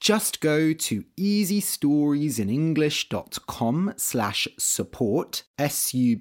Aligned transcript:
Just 0.00 0.40
go 0.40 0.72
to 0.72 1.04
easystoriesinenglish.com 1.18 3.94
slash 3.98 4.48
support, 4.58 5.42
S-U-P-P-O-R-T, 5.58 6.16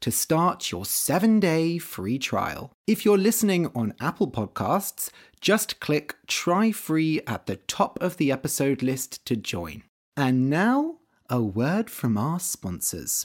to 0.00 0.10
start 0.10 0.72
your 0.72 0.84
seven-day 0.84 1.78
free 1.78 2.18
trial. 2.18 2.72
If 2.88 3.04
you're 3.04 3.16
listening 3.16 3.70
on 3.76 3.94
Apple 4.00 4.28
Podcasts, 4.28 5.10
just 5.40 5.78
click 5.78 6.16
Try 6.26 6.72
Free 6.72 7.20
at 7.28 7.46
the 7.46 7.54
top 7.56 8.02
of 8.02 8.16
the 8.16 8.32
episode 8.32 8.82
list 8.82 9.24
to 9.26 9.36
join. 9.36 9.84
And 10.16 10.50
now, 10.50 10.96
a 11.30 11.40
word 11.40 11.90
from 11.90 12.18
our 12.18 12.40
sponsors. 12.40 13.24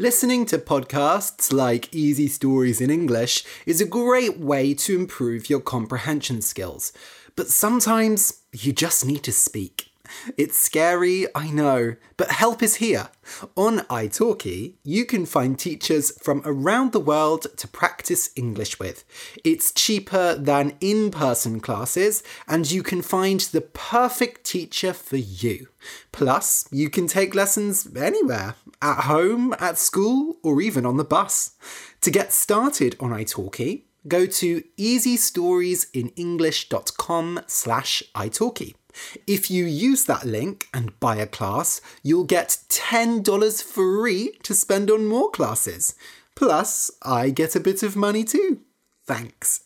Listening 0.00 0.46
to 0.46 0.58
podcasts 0.58 1.52
like 1.52 1.92
Easy 1.92 2.28
Stories 2.28 2.80
in 2.80 2.88
English 2.88 3.42
is 3.66 3.80
a 3.80 3.84
great 3.84 4.38
way 4.38 4.72
to 4.74 4.94
improve 4.94 5.50
your 5.50 5.58
comprehension 5.58 6.40
skills, 6.40 6.92
but 7.34 7.48
sometimes 7.48 8.42
you 8.52 8.72
just 8.72 9.04
need 9.04 9.24
to 9.24 9.32
speak. 9.32 9.90
It's 10.36 10.56
scary, 10.56 11.26
I 11.34 11.50
know, 11.50 11.96
but 12.16 12.30
help 12.30 12.62
is 12.62 12.76
here. 12.76 13.08
On 13.56 13.80
italki, 13.80 14.74
you 14.84 15.04
can 15.04 15.26
find 15.26 15.58
teachers 15.58 16.12
from 16.22 16.42
around 16.44 16.92
the 16.92 17.00
world 17.00 17.46
to 17.56 17.68
practice 17.68 18.30
English 18.36 18.78
with. 18.78 19.04
It's 19.44 19.72
cheaper 19.72 20.34
than 20.34 20.74
in 20.80 21.10
person 21.10 21.60
classes, 21.60 22.22
and 22.46 22.70
you 22.70 22.82
can 22.82 23.02
find 23.02 23.40
the 23.40 23.60
perfect 23.60 24.44
teacher 24.44 24.92
for 24.92 25.16
you. 25.16 25.68
Plus, 26.12 26.68
you 26.70 26.90
can 26.90 27.06
take 27.06 27.34
lessons 27.34 27.88
anywhere 27.96 28.54
at 28.80 29.04
home, 29.04 29.54
at 29.58 29.78
school, 29.78 30.36
or 30.42 30.60
even 30.60 30.86
on 30.86 30.96
the 30.96 31.04
bus. 31.04 31.52
To 32.02 32.10
get 32.10 32.32
started 32.32 32.96
on 33.00 33.10
italki, 33.10 33.82
go 34.06 34.26
to 34.26 34.62
easystoriesinenglish.com 34.78 37.40
slash 37.46 38.02
italki. 38.14 38.74
If 39.26 39.50
you 39.50 39.64
use 39.64 40.04
that 40.04 40.24
link 40.24 40.68
and 40.72 40.98
buy 41.00 41.16
a 41.16 41.26
class, 41.26 41.80
you'll 42.02 42.24
get 42.24 42.58
$10 42.68 43.62
free 43.62 44.32
to 44.42 44.54
spend 44.54 44.90
on 44.90 45.06
more 45.06 45.30
classes. 45.30 45.94
Plus, 46.34 46.90
I 47.02 47.30
get 47.30 47.56
a 47.56 47.60
bit 47.60 47.82
of 47.82 47.96
money 47.96 48.24
too. 48.24 48.60
Thanks. 49.06 49.60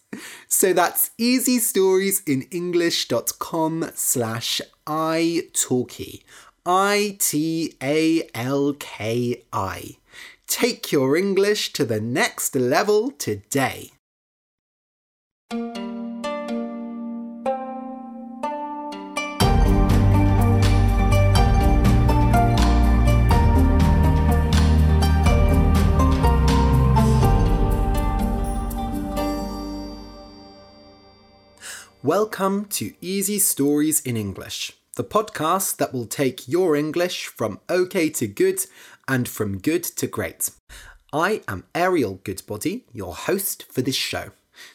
So 0.47 0.73
that's 0.73 1.11
easystoriesinenglish.com 1.19 3.91
slash 3.95 4.61
italki. 4.87 6.23
I-T-A-L-K-I. 6.65 7.77
Take 10.47 10.93
your 10.93 11.17
English 11.17 11.73
to 11.73 11.85
the 11.85 12.01
next 12.01 12.55
level 12.55 13.11
today. 13.11 13.91
Welcome 32.05 32.65
to 32.71 32.95
Easy 33.01 33.39
Stories 33.39 34.01
in 34.01 34.17
English, 34.17 34.73
the 34.97 35.05
podcast 35.05 35.77
that 35.77 35.93
will 35.93 36.07
take 36.07 36.49
your 36.49 36.75
English 36.75 37.29
from 37.29 37.61
okay 37.71 38.11
to 38.11 38.27
good 38.27 38.67
and 39.07 39.29
from 39.29 39.59
good 39.59 39.85
to 39.85 40.09
great. 40.09 40.51
I 41.13 41.43
am 41.47 41.63
Ariel 41.77 42.19
Goodbody, 42.25 42.87
your 42.93 43.15
host 43.15 43.67
for 43.71 43.83
this 43.83 43.95
show. 43.95 44.31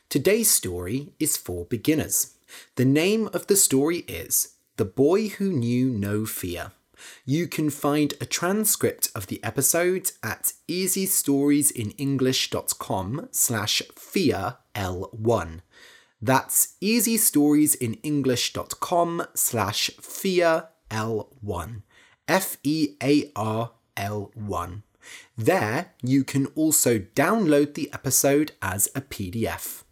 Today's 0.07 0.49
story 0.49 1.11
is 1.19 1.35
for 1.35 1.65
beginners. 1.65 2.35
The 2.77 2.85
name 2.85 3.27
of 3.33 3.47
the 3.47 3.57
story 3.57 4.05
is 4.07 4.53
The 4.77 4.85
Boy 4.85 5.27
Who 5.27 5.51
Knew 5.51 5.89
No 5.89 6.25
Fear. 6.25 6.71
You 7.25 7.47
can 7.47 7.69
find 7.69 8.13
a 8.21 8.25
transcript 8.25 9.11
of 9.13 9.27
the 9.27 9.43
episode 9.43 10.11
at 10.23 10.53
easystoriesinenglish.com 10.69 13.27
slash 13.31 13.81
fear 13.97 14.55
L1. 14.73 15.59
That's 16.21 16.75
easystoriesinenglish.com 16.81 19.23
slash 19.35 19.91
fear 20.01 20.69
L1. 20.89 21.81
F 22.27 22.57
E 22.63 22.95
A 23.01 23.31
R 23.35 23.71
L 23.95 24.31
1. 24.35 24.83
There, 25.37 25.93
you 26.03 26.23
can 26.23 26.47
also 26.47 26.99
download 26.99 27.73
the 27.73 27.89
episode 27.93 28.51
as 28.61 28.89
a 28.95 29.01
PDF. 29.01 29.83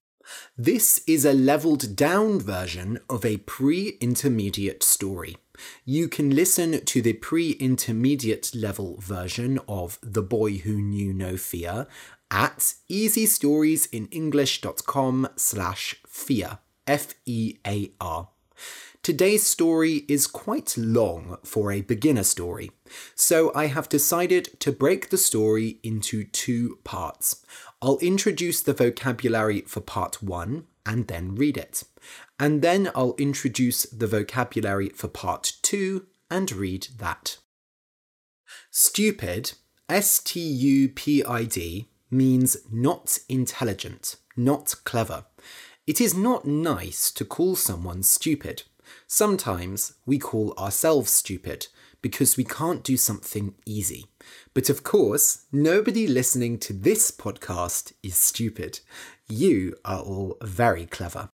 This 0.58 1.02
is 1.08 1.24
a 1.24 1.34
leveled 1.34 1.96
down 1.96 2.40
version 2.40 3.00
of 3.10 3.24
a 3.24 3.38
pre 3.38 3.98
intermediate 4.02 4.84
story. 4.84 5.38
You 5.86 6.10
can 6.10 6.36
listen 6.36 6.84
to 6.84 7.02
the 7.02 7.14
pre 7.14 7.52
intermediate 7.52 8.54
level 8.54 8.98
version 9.00 9.60
of 9.68 9.98
The 10.02 10.24
Boy 10.24 10.58
Who 10.58 10.82
Knew 10.82 11.14
No 11.14 11.38
Fear 11.38 11.88
at 12.32 12.76
easystoriesinenglish.com 12.90 15.28
slash 15.36 15.96
fear. 16.08 16.60
F 16.88 17.16
E 17.26 17.58
A 17.66 17.92
R. 18.00 18.30
Today's 19.02 19.46
story 19.46 20.06
is 20.08 20.28
quite 20.28 20.78
long 20.78 21.38
for 21.44 21.72
a 21.72 21.82
beginner 21.82 22.24
story, 22.24 22.72
so 23.14 23.52
I 23.54 23.68
have 23.68 23.90
decided 23.90 24.60
to 24.62 24.72
break 24.72 25.10
the 25.10 25.18
story 25.18 25.80
into 25.84 26.24
two 26.24 26.80
parts. 26.84 27.46
I'll 27.82 28.00
introduce 28.00 28.62
the 28.62 28.74
vocabulary 28.74 29.62
for 29.62 29.82
part 29.82 30.24
one 30.24 30.66
and 30.86 31.08
then 31.08 31.36
read 31.36 31.58
it. 31.58 31.84
And 32.40 32.62
then 32.62 32.92
I'll 32.96 33.16
introduce 33.18 33.84
the 33.84 34.08
vocabulary 34.08 34.90
for 34.90 35.08
part 35.08 35.54
two 35.62 36.08
and 36.30 36.52
read 36.52 36.88
that. 36.98 37.38
Stupid, 38.72 39.54
S 39.90 40.20
T 40.20 40.40
U 40.40 40.90
P 40.90 41.24
I 41.24 41.44
D, 41.44 41.90
means 42.10 42.58
not 42.72 43.20
intelligent, 43.30 44.16
not 44.36 44.76
clever. 44.84 45.26
It 45.88 46.02
is 46.02 46.16
not 46.16 46.46
nice 46.46 47.12
to 47.12 47.26
call 47.26 47.56
someone 47.56 48.04
stupid. 48.04 48.64
Sometimes 49.08 49.94
we 50.06 50.18
call 50.18 50.54
ourselves 50.58 51.12
stupid 51.12 51.68
because 52.02 52.38
we 52.38 52.44
can't 52.44 52.84
do 52.84 52.98
something 52.98 53.56
easy. 53.66 54.06
But 54.54 54.70
of 54.70 54.84
course, 54.84 55.46
nobody 55.52 56.08
listening 56.08 56.60
to 56.60 56.74
this 56.74 57.12
podcast 57.12 57.94
is 58.04 58.16
stupid. 58.16 58.80
You 59.28 59.76
are 59.84 60.02
all 60.02 60.38
very 60.42 60.86
clever. 60.86 61.30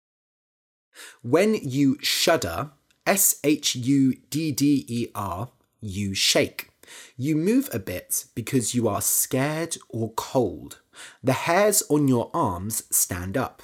When 1.22 1.54
you 1.54 1.96
shudder, 2.00 2.70
S 3.06 3.40
H 3.42 3.76
U 3.76 4.14
D 4.28 4.52
D 4.52 4.84
E 4.88 5.06
R, 5.14 5.48
you 5.80 6.14
shake. 6.14 6.70
You 7.16 7.36
move 7.36 7.68
a 7.72 7.78
bit 7.78 8.26
because 8.34 8.74
you 8.74 8.88
are 8.88 9.00
scared 9.00 9.76
or 9.88 10.12
cold. 10.12 10.80
The 11.22 11.32
hairs 11.32 11.82
on 11.88 12.08
your 12.08 12.30
arms 12.34 12.84
stand 12.90 13.36
up. 13.36 13.62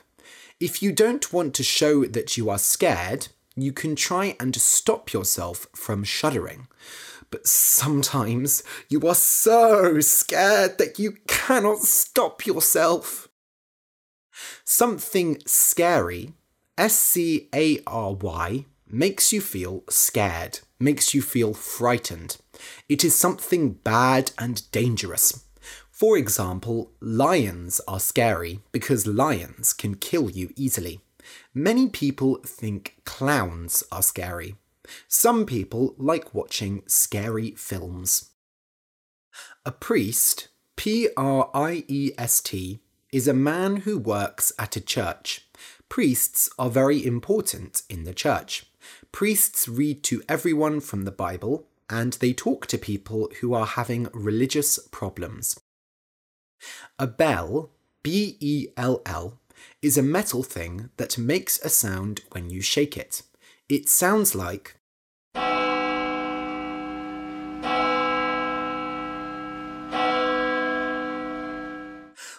If 0.60 0.82
you 0.82 0.92
don't 0.92 1.32
want 1.32 1.54
to 1.54 1.62
show 1.62 2.04
that 2.04 2.36
you 2.36 2.48
are 2.48 2.58
scared, 2.58 3.28
you 3.56 3.72
can 3.72 3.96
try 3.96 4.36
and 4.40 4.54
stop 4.56 5.12
yourself 5.12 5.66
from 5.74 6.04
shuddering. 6.04 6.68
But 7.30 7.46
sometimes 7.46 8.62
you 8.88 9.00
are 9.08 9.14
so 9.14 10.00
scared 10.00 10.78
that 10.78 10.98
you 10.98 11.16
cannot 11.26 11.80
stop 11.80 12.46
yourself. 12.46 13.28
Something 14.64 15.38
scary, 15.46 16.32
S 16.78 16.96
C 16.96 17.48
A 17.54 17.80
R 17.86 18.14
Y, 18.14 18.66
makes 18.86 19.32
you 19.32 19.40
feel 19.40 19.82
scared, 19.88 20.60
makes 20.78 21.14
you 21.14 21.22
feel 21.22 21.54
frightened. 21.54 22.36
It 22.88 23.04
is 23.04 23.16
something 23.16 23.74
bad 23.74 24.32
and 24.38 24.70
dangerous. 24.72 25.44
For 25.90 26.18
example, 26.18 26.90
lions 27.00 27.80
are 27.86 28.00
scary 28.00 28.60
because 28.72 29.06
lions 29.06 29.72
can 29.72 29.94
kill 29.94 30.28
you 30.28 30.50
easily. 30.56 31.00
Many 31.54 31.88
people 31.88 32.40
think 32.44 32.96
clowns 33.04 33.84
are 33.92 34.02
scary. 34.02 34.56
Some 35.08 35.46
people 35.46 35.94
like 35.96 36.34
watching 36.34 36.82
scary 36.86 37.52
films. 37.52 38.30
A 39.64 39.72
priest, 39.72 40.48
P 40.76 41.08
R 41.16 41.50
I 41.54 41.84
E 41.88 42.12
S 42.18 42.40
T, 42.40 42.80
is 43.12 43.28
a 43.28 43.32
man 43.32 43.76
who 43.76 43.98
works 43.98 44.52
at 44.58 44.76
a 44.76 44.80
church. 44.80 45.46
Priests 45.88 46.50
are 46.58 46.70
very 46.70 47.04
important 47.04 47.82
in 47.88 48.04
the 48.04 48.12
church. 48.12 48.66
Priests 49.12 49.68
read 49.68 50.02
to 50.04 50.22
everyone 50.28 50.80
from 50.80 51.04
the 51.04 51.12
Bible 51.12 51.68
and 51.88 52.14
they 52.14 52.32
talk 52.32 52.66
to 52.66 52.78
people 52.78 53.30
who 53.40 53.54
are 53.54 53.66
having 53.66 54.08
religious 54.12 54.78
problems. 54.90 55.58
A 56.98 57.06
bell, 57.06 57.70
B 58.02 58.36
E 58.40 58.68
L 58.76 59.02
L, 59.04 59.38
is 59.82 59.98
a 59.98 60.02
metal 60.02 60.42
thing 60.42 60.90
that 60.96 61.18
makes 61.18 61.58
a 61.60 61.68
sound 61.68 62.22
when 62.32 62.50
you 62.50 62.60
shake 62.60 62.96
it. 62.96 63.22
It 63.68 63.88
sounds 63.88 64.34
like. 64.34 64.76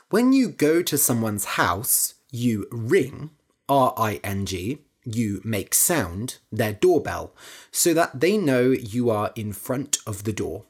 When 0.09 0.33
you 0.33 0.49
go 0.49 0.81
to 0.81 0.97
someone's 0.97 1.45
house, 1.45 2.13
you 2.31 2.67
ring, 2.71 3.31
R 3.67 3.93
I 3.97 4.19
N 4.23 4.45
G, 4.45 4.84
you 5.05 5.41
make 5.43 5.73
sound, 5.73 6.39
their 6.51 6.73
doorbell, 6.73 7.33
so 7.71 7.93
that 7.93 8.19
they 8.19 8.37
know 8.37 8.71
you 8.71 9.09
are 9.09 9.31
in 9.35 9.53
front 9.53 9.99
of 10.05 10.23
the 10.23 10.33
door. 10.33 10.65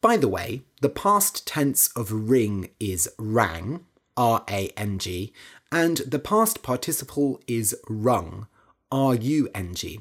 By 0.00 0.16
the 0.16 0.28
way, 0.28 0.62
the 0.80 0.88
past 0.88 1.46
tense 1.46 1.88
of 1.96 2.12
ring 2.12 2.70
is 2.80 3.08
rang, 3.18 3.84
R 4.16 4.44
A 4.50 4.68
N 4.76 4.98
G, 4.98 5.32
and 5.72 5.98
the 5.98 6.18
past 6.18 6.62
participle 6.62 7.40
is 7.46 7.74
rung, 7.88 8.46
R 8.90 9.14
U 9.14 9.48
N 9.54 9.74
G. 9.74 10.00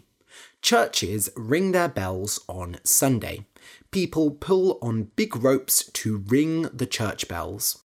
Churches 0.62 1.30
ring 1.36 1.72
their 1.72 1.90
bells 1.90 2.40
on 2.48 2.78
Sunday. 2.84 3.46
People 3.92 4.32
pull 4.32 4.78
on 4.82 5.12
big 5.16 5.36
ropes 5.36 5.86
to 5.94 6.24
ring 6.28 6.64
the 6.74 6.86
church 6.86 7.28
bells. 7.28 7.84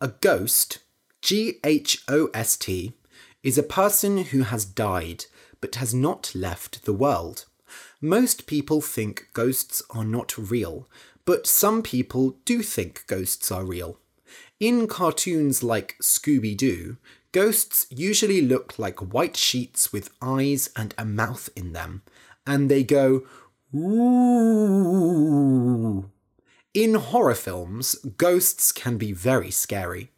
A 0.00 0.08
ghost, 0.08 0.78
G 1.22 1.58
H 1.64 2.02
O 2.08 2.28
S 2.34 2.56
T, 2.56 2.94
is 3.46 3.56
a 3.56 3.62
person 3.62 4.18
who 4.18 4.42
has 4.42 4.64
died 4.64 5.24
but 5.60 5.76
has 5.76 5.94
not 5.94 6.34
left 6.34 6.84
the 6.84 6.92
world. 6.92 7.46
Most 8.00 8.48
people 8.48 8.80
think 8.80 9.28
ghosts 9.34 9.80
are 9.90 10.04
not 10.04 10.36
real, 10.36 10.88
but 11.24 11.46
some 11.46 11.80
people 11.80 12.38
do 12.44 12.60
think 12.60 13.04
ghosts 13.06 13.52
are 13.52 13.64
real. 13.64 14.00
In 14.58 14.88
cartoons 14.88 15.62
like 15.62 15.94
Scooby 16.02 16.56
Doo, 16.56 16.96
ghosts 17.30 17.86
usually 17.88 18.40
look 18.40 18.80
like 18.80 18.98
white 19.14 19.36
sheets 19.36 19.92
with 19.92 20.10
eyes 20.20 20.70
and 20.74 20.92
a 20.98 21.04
mouth 21.04 21.48
in 21.54 21.72
them, 21.72 22.02
and 22.48 22.68
they 22.68 22.82
go, 22.82 23.22
ooh. 23.72 24.50
In 26.74 26.94
horror 26.94 27.36
films, 27.36 27.94
ghosts 28.18 28.72
can 28.72 28.96
be 28.98 29.12
very 29.12 29.52
scary. 29.52 30.10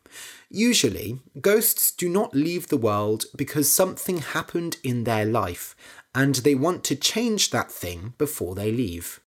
Usually, 0.50 1.20
ghosts 1.40 1.92
do 1.92 2.08
not 2.08 2.34
leave 2.34 2.68
the 2.68 2.76
world 2.76 3.26
because 3.36 3.70
something 3.70 4.18
happened 4.18 4.78
in 4.82 5.04
their 5.04 5.24
life 5.24 5.76
and 6.14 6.36
they 6.36 6.54
want 6.54 6.84
to 6.84 6.96
change 6.96 7.50
that 7.50 7.70
thing 7.70 8.14
before 8.18 8.54
they 8.54 8.72
leave. 8.72 9.20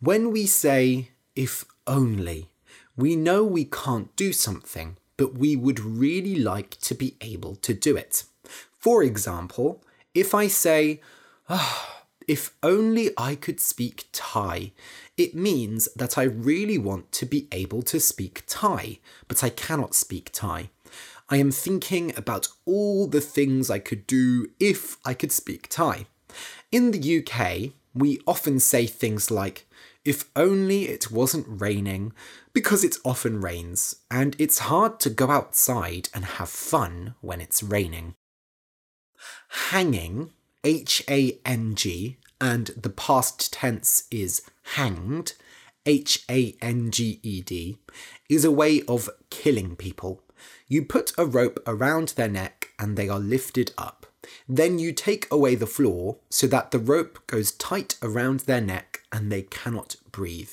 When 0.00 0.30
we 0.30 0.46
say, 0.46 1.10
if 1.36 1.64
only, 1.86 2.50
we 2.96 3.16
know 3.16 3.44
we 3.44 3.64
can't 3.64 4.14
do 4.16 4.32
something, 4.32 4.96
but 5.16 5.34
we 5.34 5.56
would 5.56 5.80
really 5.80 6.36
like 6.36 6.78
to 6.80 6.94
be 6.94 7.16
able 7.20 7.56
to 7.56 7.74
do 7.74 7.96
it. 7.96 8.24
For 8.78 9.02
example, 9.02 9.82
if 10.14 10.34
I 10.34 10.48
say, 10.48 11.00
oh, 11.48 12.03
if 12.28 12.54
only 12.62 13.10
I 13.16 13.34
could 13.34 13.60
speak 13.60 14.06
Thai, 14.12 14.72
it 15.16 15.34
means 15.34 15.88
that 15.96 16.18
I 16.18 16.24
really 16.24 16.78
want 16.78 17.12
to 17.12 17.26
be 17.26 17.48
able 17.52 17.82
to 17.82 18.00
speak 18.00 18.42
Thai, 18.46 18.98
but 19.28 19.44
I 19.44 19.50
cannot 19.50 19.94
speak 19.94 20.30
Thai. 20.32 20.70
I 21.28 21.36
am 21.38 21.50
thinking 21.50 22.12
about 22.16 22.48
all 22.66 23.06
the 23.06 23.20
things 23.20 23.70
I 23.70 23.78
could 23.78 24.06
do 24.06 24.50
if 24.60 24.98
I 25.04 25.14
could 25.14 25.32
speak 25.32 25.68
Thai. 25.68 26.06
In 26.70 26.90
the 26.90 27.18
UK, 27.18 27.72
we 27.94 28.20
often 28.26 28.60
say 28.60 28.86
things 28.86 29.30
like, 29.30 29.66
if 30.04 30.28
only 30.36 30.88
it 30.88 31.10
wasn't 31.10 31.46
raining, 31.48 32.12
because 32.52 32.84
it 32.84 32.96
often 33.04 33.40
rains, 33.40 33.96
and 34.10 34.36
it's 34.38 34.70
hard 34.70 35.00
to 35.00 35.10
go 35.10 35.30
outside 35.30 36.08
and 36.12 36.24
have 36.24 36.50
fun 36.50 37.14
when 37.20 37.40
it's 37.40 37.62
raining. 37.62 38.14
Hanging, 39.70 40.30
H 40.64 41.04
A 41.08 41.38
N 41.44 41.74
G, 41.74 42.16
and 42.40 42.68
the 42.68 42.90
past 42.90 43.52
tense 43.52 44.04
is 44.10 44.42
hanged, 44.74 45.34
H 45.84 46.24
A 46.30 46.56
N 46.62 46.90
G 46.90 47.20
E 47.22 47.42
D, 47.42 47.78
is 48.30 48.44
a 48.44 48.50
way 48.50 48.82
of 48.88 49.10
killing 49.28 49.76
people. 49.76 50.22
You 50.66 50.84
put 50.84 51.12
a 51.18 51.26
rope 51.26 51.62
around 51.66 52.08
their 52.16 52.28
neck 52.28 52.70
and 52.78 52.96
they 52.96 53.08
are 53.08 53.20
lifted 53.20 53.72
up. 53.76 54.06
Then 54.48 54.78
you 54.78 54.92
take 54.92 55.30
away 55.30 55.54
the 55.54 55.66
floor 55.66 56.16
so 56.30 56.46
that 56.46 56.70
the 56.70 56.78
rope 56.78 57.18
goes 57.26 57.52
tight 57.52 57.96
around 58.02 58.40
their 58.40 58.62
neck 58.62 59.02
and 59.12 59.30
they 59.30 59.42
cannot 59.42 59.96
breathe. 60.10 60.52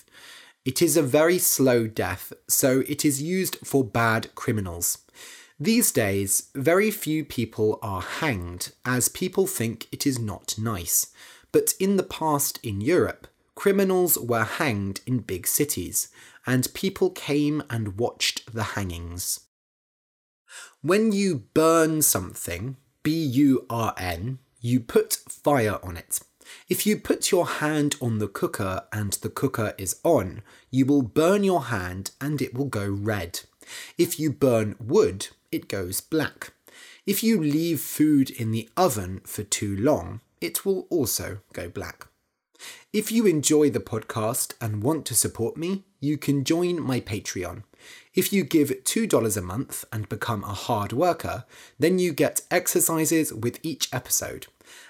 It 0.66 0.82
is 0.82 0.98
a 0.98 1.02
very 1.02 1.40
slow 1.40 1.88
death, 1.88 2.34
so 2.48 2.84
it 2.88 3.04
is 3.06 3.22
used 3.22 3.58
for 3.66 3.84
bad 3.84 4.36
criminals. 4.36 5.00
These 5.62 5.92
days, 5.92 6.50
very 6.56 6.90
few 6.90 7.24
people 7.24 7.78
are 7.84 8.02
hanged 8.02 8.72
as 8.84 9.10
people 9.10 9.46
think 9.46 9.88
it 9.92 10.08
is 10.08 10.18
not 10.18 10.56
nice. 10.58 11.14
But 11.52 11.76
in 11.80 11.98
the 11.98 12.04
past 12.04 12.60
in 12.64 12.82
Europe, 12.82 13.28
criminals 13.54 14.18
were 14.18 14.44
hanged 14.44 15.02
in 15.06 15.20
big 15.20 15.46
cities, 15.46 16.08
and 16.48 16.74
people 16.74 17.12
came 17.12 17.62
and 17.70 18.00
watched 18.00 18.56
the 18.56 18.74
hangings. 18.74 19.42
When 20.82 21.12
you 21.12 21.44
burn 21.54 22.02
something, 22.02 22.78
B 23.04 23.24
U 23.24 23.68
R 23.70 23.94
N, 24.00 24.40
you 24.62 24.80
put 24.80 25.20
fire 25.30 25.78
on 25.84 25.96
it. 25.96 26.22
If 26.70 26.88
you 26.88 26.98
put 26.98 27.30
your 27.30 27.46
hand 27.46 27.98
on 28.02 28.18
the 28.18 28.28
cooker 28.28 28.86
and 28.92 29.14
the 29.14 29.30
cooker 29.30 29.76
is 29.78 30.00
on, 30.04 30.42
you 30.72 30.88
will 30.88 31.04
burn 31.04 31.44
your 31.44 31.66
hand 31.66 32.10
and 32.20 32.42
it 32.42 32.56
will 32.56 32.66
go 32.66 32.90
red. 32.90 33.42
If 33.96 34.20
you 34.20 34.32
burn 34.32 34.76
wood, 34.80 35.28
it 35.52 35.68
goes 35.68 36.02
black. 36.02 36.54
If 37.06 37.24
you 37.24 37.42
leave 37.42 37.82
food 37.82 38.30
in 38.30 38.52
the 38.52 38.70
oven 38.78 39.22
for 39.26 39.44
too 39.44 39.76
long, 39.76 40.22
it 40.40 40.66
will 40.66 40.88
also 40.90 41.40
go 41.54 41.70
black. 41.70 42.08
If 42.94 43.12
you 43.12 43.26
enjoy 43.26 43.70
the 43.70 43.80
podcast 43.80 44.54
and 44.62 44.84
want 44.84 45.06
to 45.08 45.16
support 45.16 45.58
me, 45.58 45.86
you 46.00 46.18
can 46.18 46.44
join 46.44 46.80
my 46.80 47.00
Patreon. 47.00 47.64
If 48.14 48.32
you 48.32 48.44
give 48.44 48.70
$2 48.70 49.38
a 49.38 49.42
month 49.42 49.86
and 49.92 50.10
become 50.10 50.44
a 50.44 50.54
hard 50.54 50.94
worker, 50.94 51.46
then 51.80 52.00
you 52.00 52.14
get 52.14 52.42
exercises 52.52 53.34
with 53.34 53.60
each 53.64 53.88
episode. 53.94 54.48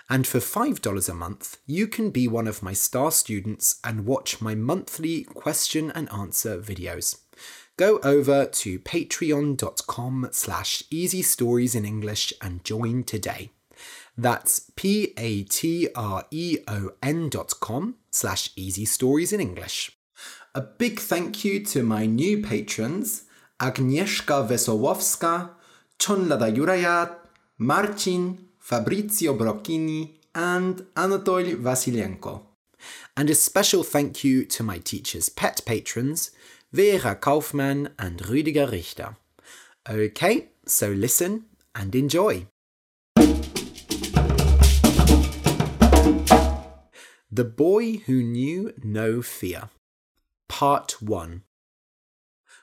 And 0.09 0.27
for 0.27 0.39
$5 0.39 1.09
a 1.09 1.13
month, 1.13 1.57
you 1.65 1.87
can 1.87 2.09
be 2.09 2.27
one 2.27 2.47
of 2.47 2.63
my 2.63 2.73
star 2.73 3.11
students 3.11 3.79
and 3.83 4.05
watch 4.05 4.41
my 4.41 4.55
monthly 4.55 5.23
question 5.23 5.91
and 5.91 6.11
answer 6.11 6.59
videos. 6.59 7.19
Go 7.81 7.97
over 8.03 8.45
to 8.45 8.77
patreon.com 8.77 10.29
slash 10.31 10.83
easy 10.91 11.23
stories 11.23 11.73
in 11.73 11.83
English 11.83 12.31
and 12.39 12.63
join 12.63 13.03
today. 13.03 13.49
That's 14.15 14.69
p-a-t-r-e-o-n 14.75 15.89
dot 17.29 17.59
com 17.59 17.95
slash 18.11 18.51
easy 18.55 18.85
stories 18.85 19.33
in 19.33 19.41
English. 19.41 19.97
A 20.53 20.61
big 20.61 20.99
thank 20.99 21.43
you 21.43 21.65
to 21.65 21.81
my 21.81 22.05
new 22.05 22.43
patrons, 22.43 23.23
Agnieszka 23.59 24.47
Wesołowska, 24.47 25.49
Chonlada 25.97 26.51
Jurajat, 26.55 27.15
Marcin, 27.57 28.47
Fabrizio 28.59 29.33
Brocchini, 29.33 30.19
and 30.35 30.85
Anatoly 30.95 31.55
Vasilienko. 31.55 32.43
And 33.17 33.27
a 33.31 33.35
special 33.35 33.81
thank 33.83 34.23
you 34.23 34.45
to 34.45 34.61
my 34.61 34.77
teacher's 34.77 35.29
pet 35.29 35.61
patrons, 35.65 36.29
Vera 36.73 37.15
Kaufmann 37.15 37.89
and 37.99 38.19
Rüdiger 38.19 38.71
Richter. 38.71 39.17
Okay, 39.89 40.51
so 40.65 40.89
listen 40.89 41.45
and 41.75 41.93
enjoy. 41.93 42.47
The 47.29 47.43
Boy 47.43 47.97
Who 48.05 48.23
Knew 48.23 48.73
No 48.83 49.21
Fear. 49.21 49.69
Part 50.47 51.01
1. 51.01 51.43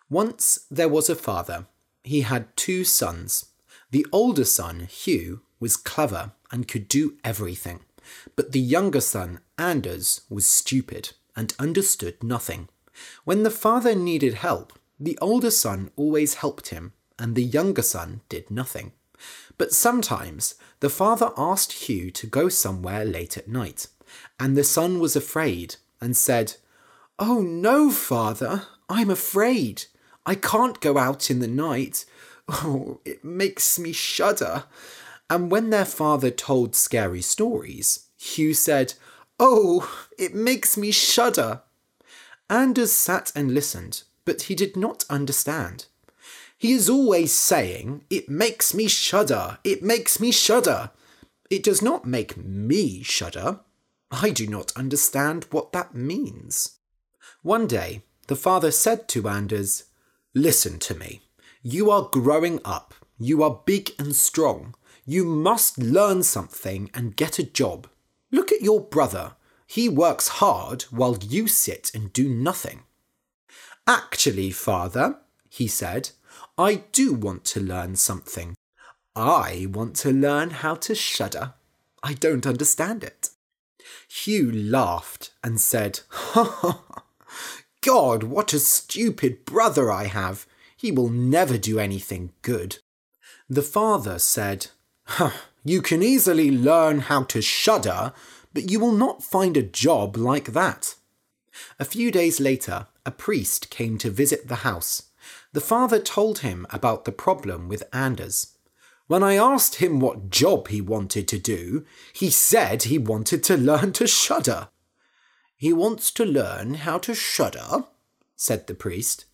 Once 0.08 0.60
there 0.70 0.88
was 0.88 1.10
a 1.10 1.14
father. 1.14 1.66
he 2.02 2.22
had 2.22 2.56
two 2.56 2.84
sons. 2.84 3.50
The 3.90 4.06
older 4.10 4.44
son, 4.44 4.88
Hugh, 4.90 5.42
was 5.60 5.76
clever 5.76 6.32
and 6.50 6.66
could 6.66 6.88
do 6.88 7.18
everything, 7.22 7.80
but 8.36 8.52
the 8.52 8.60
younger 8.60 9.02
son, 9.02 9.40
Anders, 9.58 10.22
was 10.30 10.46
stupid 10.46 11.12
and 11.36 11.54
understood 11.58 12.22
nothing. 12.22 12.68
When 13.24 13.42
the 13.42 13.50
father 13.50 13.94
needed 13.94 14.34
help, 14.34 14.72
the 14.98 15.18
older 15.20 15.50
son 15.50 15.90
always 15.96 16.34
helped 16.34 16.68
him, 16.68 16.92
and 17.18 17.34
the 17.34 17.44
younger 17.44 17.82
son 17.82 18.20
did 18.28 18.50
nothing. 18.50 18.92
But 19.56 19.72
sometimes 19.72 20.54
the 20.80 20.90
father 20.90 21.32
asked 21.36 21.72
Hugh 21.72 22.10
to 22.12 22.26
go 22.26 22.48
somewhere 22.48 23.04
late 23.04 23.36
at 23.36 23.48
night, 23.48 23.88
and 24.38 24.56
the 24.56 24.64
son 24.64 25.00
was 25.00 25.16
afraid 25.16 25.76
and 26.00 26.16
said, 26.16 26.54
Oh 27.18 27.40
no, 27.40 27.90
father, 27.90 28.66
I'm 28.88 29.10
afraid. 29.10 29.84
I 30.24 30.34
can't 30.34 30.80
go 30.80 30.98
out 30.98 31.30
in 31.30 31.40
the 31.40 31.48
night. 31.48 32.04
Oh, 32.48 33.00
it 33.04 33.24
makes 33.24 33.78
me 33.78 33.92
shudder. 33.92 34.64
And 35.28 35.50
when 35.50 35.70
their 35.70 35.84
father 35.84 36.30
told 36.30 36.74
scary 36.74 37.20
stories, 37.20 38.06
Hugh 38.16 38.54
said, 38.54 38.94
Oh, 39.38 40.08
it 40.18 40.34
makes 40.34 40.76
me 40.76 40.90
shudder. 40.90 41.62
Anders 42.50 42.92
sat 42.92 43.30
and 43.34 43.52
listened, 43.52 44.02
but 44.24 44.42
he 44.42 44.54
did 44.54 44.76
not 44.76 45.04
understand. 45.10 45.86
He 46.56 46.72
is 46.72 46.88
always 46.88 47.32
saying, 47.32 48.04
It 48.10 48.28
makes 48.28 48.74
me 48.74 48.88
shudder, 48.88 49.58
it 49.64 49.82
makes 49.82 50.18
me 50.18 50.30
shudder. 50.32 50.90
It 51.50 51.62
does 51.62 51.80
not 51.80 52.04
make 52.04 52.36
me 52.36 53.02
shudder. 53.02 53.60
I 54.10 54.30
do 54.30 54.46
not 54.46 54.72
understand 54.76 55.46
what 55.50 55.72
that 55.72 55.94
means. 55.94 56.78
One 57.42 57.66
day, 57.66 58.02
the 58.26 58.36
father 58.36 58.70
said 58.70 59.08
to 59.08 59.28
Anders, 59.28 59.84
Listen 60.34 60.78
to 60.80 60.94
me. 60.94 61.22
You 61.62 61.90
are 61.90 62.08
growing 62.10 62.60
up. 62.64 62.94
You 63.18 63.42
are 63.42 63.62
big 63.64 63.92
and 63.98 64.14
strong. 64.14 64.74
You 65.04 65.24
must 65.24 65.78
learn 65.78 66.22
something 66.22 66.90
and 66.92 67.16
get 67.16 67.38
a 67.38 67.42
job. 67.42 67.88
Look 68.30 68.52
at 68.52 68.62
your 68.62 68.80
brother. 68.80 69.36
He 69.68 69.88
works 69.88 70.28
hard 70.28 70.82
while 70.84 71.18
you 71.20 71.46
sit 71.46 71.92
and 71.94 72.10
do 72.10 72.26
nothing. 72.26 72.84
Actually, 73.86 74.50
father, 74.50 75.18
he 75.50 75.68
said, 75.68 76.10
I 76.56 76.82
do 76.90 77.12
want 77.12 77.44
to 77.46 77.60
learn 77.60 77.94
something. 77.96 78.56
I 79.14 79.66
want 79.70 79.94
to 79.96 80.10
learn 80.10 80.50
how 80.50 80.74
to 80.76 80.94
shudder. 80.94 81.52
I 82.02 82.14
don't 82.14 82.46
understand 82.46 83.04
it. 83.04 83.28
Hugh 84.08 84.50
laughed 84.50 85.32
and 85.44 85.60
said, 85.60 86.00
Ha 86.08 86.44
ha. 86.44 87.02
God, 87.82 88.22
what 88.22 88.54
a 88.54 88.58
stupid 88.58 89.44
brother 89.44 89.92
I 89.92 90.04
have! 90.04 90.46
He 90.76 90.90
will 90.90 91.10
never 91.10 91.58
do 91.58 91.78
anything 91.78 92.32
good. 92.40 92.78
The 93.50 93.62
father 93.62 94.18
said, 94.18 94.68
huh, 95.04 95.32
You 95.64 95.82
can 95.82 96.02
easily 96.02 96.50
learn 96.50 97.00
how 97.00 97.24
to 97.24 97.42
shudder, 97.42 98.12
but 98.52 98.70
you 98.70 98.80
will 98.80 98.92
not 98.92 99.22
find 99.22 99.56
a 99.56 99.62
job 99.62 100.16
like 100.16 100.52
that. 100.52 100.94
A 101.78 101.84
few 101.84 102.10
days 102.10 102.40
later, 102.40 102.86
a 103.04 103.10
priest 103.10 103.70
came 103.70 103.98
to 103.98 104.10
visit 104.10 104.48
the 104.48 104.56
house. 104.56 105.04
The 105.52 105.60
father 105.60 105.98
told 105.98 106.40
him 106.40 106.66
about 106.70 107.04
the 107.04 107.12
problem 107.12 107.68
with 107.68 107.82
Anders. 107.92 108.58
When 109.06 109.22
I 109.22 109.36
asked 109.36 109.76
him 109.76 110.00
what 110.00 110.30
job 110.30 110.68
he 110.68 110.80
wanted 110.80 111.26
to 111.28 111.38
do, 111.38 111.84
he 112.12 112.28
said 112.30 112.82
he 112.82 112.98
wanted 112.98 113.42
to 113.44 113.56
learn 113.56 113.92
to 113.94 114.06
shudder. 114.06 114.68
He 115.56 115.72
wants 115.72 116.10
to 116.12 116.24
learn 116.24 116.74
how 116.74 116.98
to 116.98 117.14
shudder, 117.14 117.84
said 118.36 118.66
the 118.66 118.74
priest. 118.74 119.24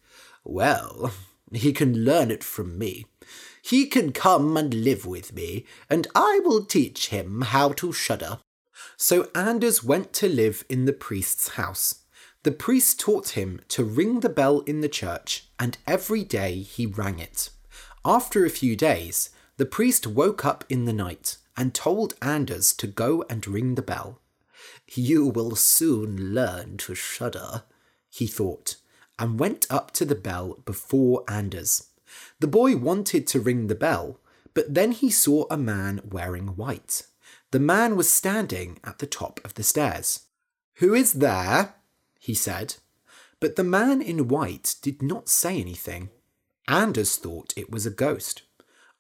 Well, 0.45 1.13
he 1.53 1.73
can 1.73 2.05
learn 2.05 2.31
it 2.31 2.45
from 2.45 2.79
me. 2.79 3.07
He 3.63 3.87
can 3.87 4.13
come 4.13 4.57
and 4.57 4.73
live 4.73 5.07
with 5.07 5.35
me, 5.35 5.67
and 5.91 6.07
I 6.15 6.41
will 6.45 6.65
teach 6.65 7.09
him 7.09 7.43
how 7.43 7.71
to 7.71 7.93
shudder. 7.93 8.39
So 8.97 9.29
Anders 9.35 9.83
went 9.83 10.13
to 10.15 10.29
live 10.29 10.65
in 10.69 10.85
the 10.85 10.93
priest's 10.93 11.49
house. 11.51 12.03
The 12.45 12.53
priest 12.53 13.01
taught 13.01 13.31
him 13.31 13.61
to 13.69 13.85
ring 13.85 14.21
the 14.21 14.29
bell 14.29 14.61
in 14.61 14.81
the 14.81 14.89
church, 14.89 15.49
and 15.59 15.79
every 15.87 16.23
day 16.25 16.61
he 16.61 16.87
rang 16.87 17.19
it. 17.19 17.51
After 18.05 18.45
a 18.45 18.51
few 18.51 18.77
days, 18.77 19.31
the 19.57 19.67
priest 19.67 20.07
woke 20.07 20.45
up 20.45 20.65
in 20.69 20.85
the 20.85 20.93
night 20.93 21.39
and 21.57 21.73
told 21.73 22.15
Anders 22.21 22.73
to 22.75 22.87
go 22.87 23.25
and 23.31 23.47
ring 23.47 23.75
the 23.75 23.83
bell. 23.83 24.21
You 24.93 25.27
will 25.27 25.57
soon 25.57 26.35
learn 26.35 26.77
to 26.79 26.95
shudder, 26.95 27.63
he 28.11 28.27
thought, 28.27 28.77
and 29.19 29.39
went 29.39 29.67
up 29.71 29.93
to 29.93 30.05
the 30.05 30.15
bell 30.15 30.59
before 30.65 31.25
Anders. 31.29 31.89
The 32.41 32.47
boy 32.47 32.77
wanted 32.77 33.27
to 33.29 33.41
ring 33.41 33.69
the 33.69 33.75
bell, 33.75 34.21
but 34.53 34.75
then 34.75 34.93
he 34.93 35.11
saw 35.11 35.47
a 35.51 35.57
man 35.57 36.01
wearing 36.05 36.49
white. 36.57 37.05
The 37.55 37.61
man 37.61 37.95
was 37.95 38.13
standing 38.13 38.81
at 38.83 38.99
the 38.99 39.07
top 39.07 39.39
of 39.45 39.55
the 39.55 39.63
stairs. 39.63 40.27
Who 40.79 40.93
is 40.93 41.13
there? 41.13 41.77
he 42.19 42.35
said. 42.35 42.75
But 43.39 43.55
the 43.55 43.63
man 43.63 44.03
in 44.03 44.27
white 44.27 44.75
did 44.83 45.01
not 45.01 45.29
say 45.29 45.61
anything. 45.61 46.11
Anders 46.67 47.15
thought 47.15 47.55
it 47.57 47.71
was 47.71 47.87
a 47.87 47.93
ghost. 47.93 48.43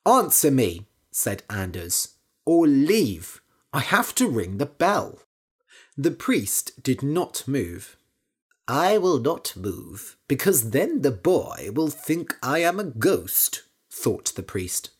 Answer 0.07 0.53
me, 0.53 0.87
said 1.11 1.43
Anders, 1.51 2.15
or 2.47 2.69
leave. 2.69 3.41
I 3.73 3.81
have 3.81 4.15
to 4.15 4.29
ring 4.29 4.59
the 4.59 4.67
bell. 4.67 5.19
The 5.97 6.13
priest 6.13 6.81
did 6.81 7.03
not 7.03 7.49
move. 7.49 7.97
I 8.69 8.99
will 8.99 9.19
not 9.19 9.57
move, 9.57 10.17
because 10.29 10.71
then 10.71 11.03
the 11.03 11.11
boy 11.11 11.71
will 11.73 11.91
think 11.91 12.37
I 12.41 12.61
am 12.61 12.79
a 12.79 12.85
ghost, 12.85 13.65
thought 13.91 14.33
the 14.37 14.45
priest. 14.45 14.91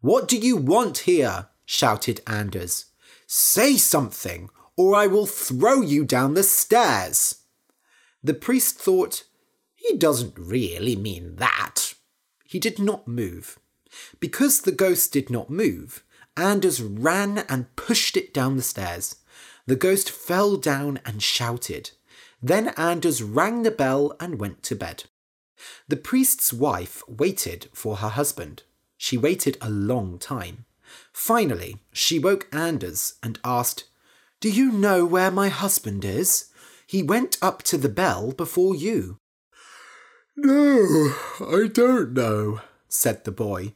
What 0.00 0.28
do 0.28 0.38
you 0.38 0.56
want 0.56 0.98
here? 0.98 1.48
Shouted 1.66 2.22
Anders. 2.26 2.86
Say 3.26 3.76
something, 3.76 4.48
or 4.76 4.94
I 4.94 5.06
will 5.06 5.26
throw 5.26 5.82
you 5.82 6.04
down 6.04 6.34
the 6.34 6.42
stairs. 6.42 7.42
The 8.22 8.34
priest 8.34 8.78
thought, 8.78 9.24
he 9.74 9.96
doesn't 9.96 10.38
really 10.38 10.96
mean 10.96 11.36
that. 11.36 11.94
He 12.44 12.58
did 12.58 12.78
not 12.78 13.06
move. 13.06 13.58
Because 14.20 14.60
the 14.60 14.72
ghost 14.72 15.12
did 15.12 15.30
not 15.30 15.50
move, 15.50 16.02
Anders 16.36 16.82
ran 16.82 17.38
and 17.48 17.74
pushed 17.76 18.16
it 18.16 18.32
down 18.32 18.56
the 18.56 18.62
stairs. 18.62 19.16
The 19.66 19.76
ghost 19.76 20.10
fell 20.10 20.56
down 20.56 21.00
and 21.04 21.22
shouted. 21.22 21.90
Then 22.42 22.68
Anders 22.76 23.22
rang 23.22 23.62
the 23.62 23.70
bell 23.70 24.16
and 24.20 24.38
went 24.38 24.62
to 24.64 24.76
bed. 24.76 25.04
The 25.88 25.96
priest's 25.96 26.52
wife 26.52 27.02
waited 27.08 27.68
for 27.72 27.96
her 27.96 28.10
husband. 28.10 28.62
She 28.96 29.16
waited 29.16 29.56
a 29.60 29.70
long 29.70 30.18
time. 30.18 30.66
Finally, 31.16 31.78
she 31.94 32.18
woke 32.18 32.46
Anders 32.52 33.14
and 33.22 33.40
asked, 33.42 33.84
Do 34.38 34.50
you 34.50 34.70
know 34.70 35.06
where 35.06 35.30
my 35.30 35.48
husband 35.48 36.04
is? 36.04 36.52
He 36.86 37.02
went 37.02 37.38
up 37.40 37.62
to 37.64 37.78
the 37.78 37.88
bell 37.88 38.32
before 38.32 38.76
you. 38.76 39.18
No, 40.36 41.14
I 41.40 41.68
don't 41.72 42.12
know, 42.12 42.60
said 42.90 43.24
the 43.24 43.32
boy. 43.32 43.72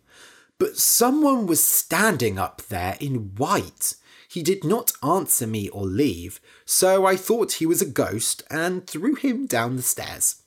But 0.58 0.76
someone 0.76 1.46
was 1.46 1.64
standing 1.64 2.38
up 2.38 2.60
there 2.68 2.98
in 3.00 3.34
white. 3.36 3.94
He 4.28 4.42
did 4.42 4.62
not 4.62 4.92
answer 5.02 5.46
me 5.46 5.70
or 5.70 5.86
leave, 5.86 6.42
so 6.66 7.06
I 7.06 7.16
thought 7.16 7.52
he 7.52 7.66
was 7.66 7.80
a 7.80 7.86
ghost 7.86 8.42
and 8.50 8.86
threw 8.86 9.14
him 9.14 9.46
down 9.46 9.76
the 9.76 9.82
stairs. 9.82 10.39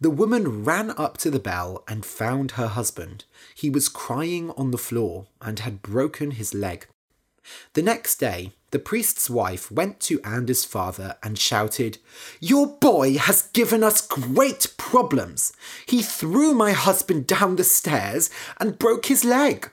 The 0.00 0.10
woman 0.10 0.64
ran 0.64 0.92
up 0.92 1.18
to 1.18 1.30
the 1.30 1.38
bell 1.38 1.84
and 1.86 2.06
found 2.06 2.52
her 2.52 2.68
husband. 2.68 3.24
He 3.54 3.68
was 3.68 3.90
crying 3.90 4.50
on 4.52 4.70
the 4.70 4.78
floor 4.78 5.26
and 5.42 5.58
had 5.58 5.82
broken 5.82 6.30
his 6.32 6.54
leg. 6.54 6.86
The 7.74 7.82
next 7.82 8.16
day, 8.16 8.52
the 8.70 8.78
priest's 8.78 9.28
wife 9.28 9.70
went 9.70 10.00
to 10.00 10.22
Anders' 10.22 10.64
father 10.64 11.16
and 11.22 11.38
shouted, 11.38 11.98
Your 12.40 12.66
boy 12.66 13.18
has 13.18 13.42
given 13.42 13.84
us 13.84 14.06
great 14.06 14.74
problems. 14.78 15.52
He 15.84 16.00
threw 16.00 16.54
my 16.54 16.72
husband 16.72 17.26
down 17.26 17.56
the 17.56 17.64
stairs 17.64 18.30
and 18.58 18.78
broke 18.78 19.06
his 19.06 19.24
leg. 19.24 19.70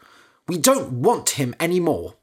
We 0.48 0.58
don't 0.58 0.94
want 0.94 1.32
him 1.32 1.56
any 1.60 1.80
more. 1.80 2.16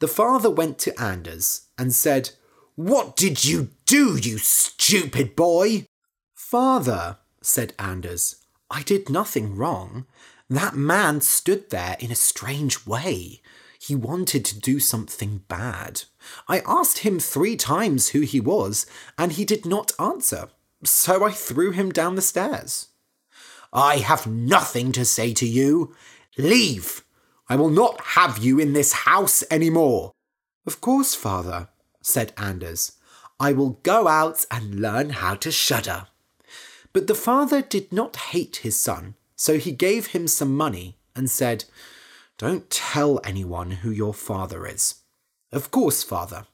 The 0.00 0.08
father 0.08 0.50
went 0.50 0.78
to 0.80 1.00
Anders 1.00 1.68
and 1.78 1.92
said, 1.92 2.30
What 2.74 3.14
did 3.14 3.44
you 3.44 3.68
do, 3.86 4.16
you 4.16 4.38
stupid 4.38 5.36
boy? 5.36 5.86
Father, 6.52 7.16
said 7.40 7.72
Anders, 7.78 8.44
I 8.70 8.82
did 8.82 9.08
nothing 9.08 9.56
wrong. 9.56 10.04
That 10.50 10.76
man 10.76 11.22
stood 11.22 11.70
there 11.70 11.96
in 11.98 12.10
a 12.10 12.14
strange 12.14 12.86
way. 12.86 13.40
He 13.80 13.94
wanted 13.94 14.44
to 14.44 14.60
do 14.60 14.78
something 14.78 15.44
bad. 15.48 16.02
I 16.48 16.60
asked 16.66 16.98
him 16.98 17.18
three 17.18 17.56
times 17.56 18.08
who 18.08 18.20
he 18.20 18.38
was, 18.38 18.84
and 19.16 19.32
he 19.32 19.46
did 19.46 19.64
not 19.64 19.92
answer, 19.98 20.50
so 20.84 21.24
I 21.24 21.30
threw 21.30 21.70
him 21.70 21.90
down 21.90 22.16
the 22.16 22.20
stairs. 22.20 22.88
I 23.72 23.96
have 23.96 24.26
nothing 24.26 24.92
to 24.92 25.06
say 25.06 25.32
to 25.32 25.46
you. 25.46 25.96
Leave! 26.36 27.02
I 27.48 27.56
will 27.56 27.70
not 27.70 27.98
have 28.08 28.36
you 28.36 28.60
in 28.60 28.74
this 28.74 28.92
house 28.92 29.42
any 29.50 29.70
more. 29.70 30.12
Of 30.66 30.82
course, 30.82 31.14
father, 31.14 31.68
said 32.02 32.34
Anders. 32.36 32.92
I 33.40 33.54
will 33.54 33.80
go 33.82 34.06
out 34.06 34.44
and 34.50 34.80
learn 34.80 35.08
how 35.08 35.36
to 35.36 35.50
shudder. 35.50 36.08
But 36.92 37.06
the 37.06 37.14
father 37.14 37.62
did 37.62 37.92
not 37.92 38.16
hate 38.16 38.56
his 38.56 38.78
son, 38.78 39.14
So 39.36 39.58
he 39.58 39.72
gave 39.72 40.08
him 40.08 40.28
some 40.28 40.56
money 40.56 40.96
and 41.16 41.28
said, 41.28 41.64
Don't 42.38 42.70
tell 42.70 43.20
anyone 43.24 43.72
who 43.82 43.90
your 43.90 44.14
father 44.14 44.66
is. 44.66 44.96
Of 45.50 45.70
course, 45.70 46.02
father. 46.02 46.46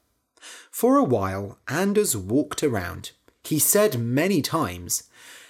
For 0.71 0.97
a 0.97 1.03
while, 1.03 1.59
Anders 1.67 2.15
walked 2.17 2.63
around. 2.63 3.11
He 3.43 3.59
said 3.59 3.99
many 3.99 4.41
times, 4.41 5.03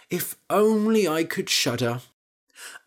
If 0.10 0.36
only 0.50 1.08
I 1.08 1.24
could 1.24 1.50
shudder. 1.50 2.02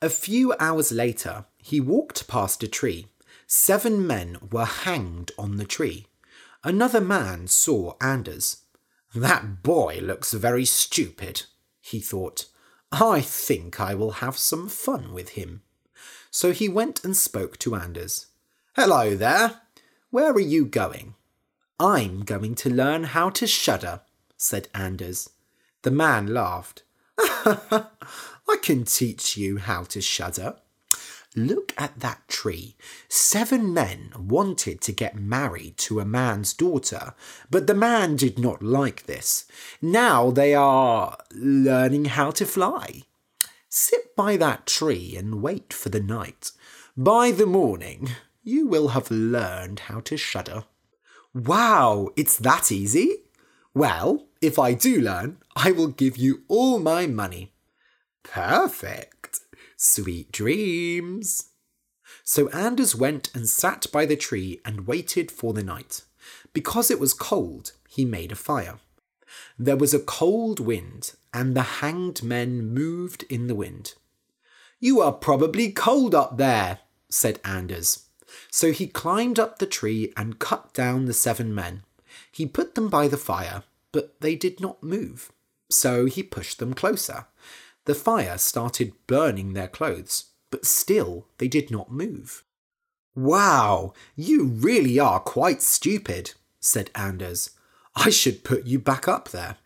A 0.00 0.10
few 0.10 0.54
hours 0.58 0.92
later, 0.92 1.46
he 1.56 1.80
walked 1.80 2.28
past 2.28 2.62
a 2.62 2.68
tree. 2.68 3.06
Seven 3.46 4.06
men 4.06 4.36
were 4.50 4.64
hanged 4.64 5.30
on 5.38 5.56
the 5.56 5.64
tree. 5.64 6.06
Another 6.64 7.00
man 7.00 7.46
saw 7.46 7.94
Anders. 8.00 8.58
That 9.14 9.62
boy 9.62 10.00
looks 10.02 10.32
very 10.32 10.64
stupid, 10.64 11.44
he 11.82 12.00
thought. 12.00 12.46
I 12.90 13.20
think 13.20 13.80
I 13.80 13.94
will 13.94 14.12
have 14.12 14.38
some 14.38 14.68
fun 14.68 15.12
with 15.12 15.30
him. 15.30 15.62
So 16.30 16.52
he 16.52 16.68
went 16.68 17.04
and 17.04 17.14
spoke 17.14 17.58
to 17.58 17.74
Anders. 17.74 18.28
Hello 18.74 19.14
there. 19.14 19.60
Where 20.10 20.32
are 20.32 20.40
you 20.40 20.64
going? 20.64 21.14
I'm 21.78 22.20
going 22.20 22.54
to 22.54 22.70
learn 22.70 23.04
how 23.04 23.28
to 23.30 23.46
shudder, 23.46 24.00
said 24.36 24.68
Anders. 24.72 25.28
The 25.82 25.90
man 25.90 26.28
laughed. 26.28 26.84
I 27.18 28.56
can 28.62 28.84
teach 28.84 29.36
you 29.36 29.58
how 29.58 29.84
to 29.84 30.00
shudder. 30.00 30.56
Look 31.34 31.72
at 31.78 32.00
that 32.00 32.28
tree. 32.28 32.76
Seven 33.08 33.72
men 33.72 34.12
wanted 34.18 34.82
to 34.82 34.92
get 34.92 35.16
married 35.16 35.78
to 35.78 35.98
a 35.98 36.04
man's 36.04 36.52
daughter, 36.52 37.14
but 37.50 37.66
the 37.66 37.74
man 37.74 38.16
did 38.16 38.38
not 38.38 38.62
like 38.62 39.06
this. 39.06 39.46
Now 39.80 40.30
they 40.30 40.54
are 40.54 41.16
learning 41.32 42.06
how 42.06 42.32
to 42.32 42.44
fly. 42.44 43.04
Sit 43.70 44.14
by 44.14 44.36
that 44.36 44.66
tree 44.66 45.16
and 45.16 45.42
wait 45.42 45.72
for 45.72 45.88
the 45.88 46.02
night. 46.02 46.52
By 46.96 47.30
the 47.30 47.46
morning, 47.46 48.10
you 48.42 48.66
will 48.66 48.88
have 48.88 49.10
learned 49.10 49.80
how 49.80 50.00
to 50.00 50.18
shudder. 50.18 50.64
Wow, 51.32 52.10
it's 52.14 52.36
that 52.36 52.70
easy? 52.70 53.22
Well, 53.72 54.26
if 54.42 54.58
I 54.58 54.74
do 54.74 55.00
learn, 55.00 55.38
I 55.56 55.72
will 55.72 55.88
give 55.88 56.18
you 56.18 56.42
all 56.48 56.78
my 56.78 57.06
money. 57.06 57.54
Perfect. 58.22 59.11
Sweet 59.84 60.30
dreams. 60.30 61.48
So 62.22 62.48
Anders 62.50 62.94
went 62.94 63.34
and 63.34 63.48
sat 63.48 63.88
by 63.90 64.06
the 64.06 64.14
tree 64.14 64.60
and 64.64 64.86
waited 64.86 65.28
for 65.28 65.52
the 65.52 65.64
night. 65.64 66.02
Because 66.52 66.88
it 66.88 67.00
was 67.00 67.12
cold, 67.12 67.72
he 67.88 68.04
made 68.04 68.30
a 68.30 68.36
fire. 68.36 68.78
There 69.58 69.76
was 69.76 69.92
a 69.92 69.98
cold 69.98 70.60
wind, 70.60 71.14
and 71.34 71.56
the 71.56 71.82
hanged 71.82 72.22
men 72.22 72.72
moved 72.72 73.24
in 73.24 73.48
the 73.48 73.56
wind. 73.56 73.94
You 74.78 75.00
are 75.00 75.10
probably 75.10 75.72
cold 75.72 76.14
up 76.14 76.36
there, 76.36 76.78
said 77.08 77.40
Anders. 77.44 78.06
So 78.52 78.70
he 78.70 78.86
climbed 78.86 79.40
up 79.40 79.58
the 79.58 79.66
tree 79.66 80.12
and 80.16 80.38
cut 80.38 80.72
down 80.72 81.06
the 81.06 81.12
seven 81.12 81.52
men. 81.52 81.82
He 82.30 82.46
put 82.46 82.76
them 82.76 82.88
by 82.88 83.08
the 83.08 83.16
fire, 83.16 83.64
but 83.90 84.20
they 84.20 84.36
did 84.36 84.60
not 84.60 84.80
move. 84.80 85.32
So 85.72 86.06
he 86.06 86.22
pushed 86.22 86.60
them 86.60 86.72
closer. 86.72 87.26
The 87.84 87.94
fire 87.94 88.38
started 88.38 88.92
burning 89.06 89.52
their 89.52 89.68
clothes, 89.68 90.26
but 90.50 90.64
still 90.64 91.26
they 91.38 91.48
did 91.48 91.70
not 91.70 91.90
move. 91.90 92.44
Wow, 93.14 93.92
you 94.16 94.44
really 94.44 94.98
are 94.98 95.20
quite 95.20 95.62
stupid, 95.62 96.32
said 96.60 96.90
Anders. 96.94 97.50
I 97.94 98.10
should 98.10 98.44
put 98.44 98.66
you 98.66 98.78
back 98.78 99.06
up 99.08 99.30
there. 99.30 99.56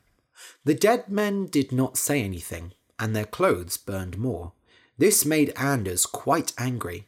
The 0.64 0.74
dead 0.74 1.08
men 1.08 1.46
did 1.46 1.70
not 1.70 1.96
say 1.96 2.22
anything, 2.22 2.72
and 2.98 3.14
their 3.14 3.24
clothes 3.26 3.76
burned 3.76 4.18
more. 4.18 4.52
This 4.98 5.24
made 5.24 5.52
Anders 5.56 6.06
quite 6.06 6.52
angry. 6.58 7.06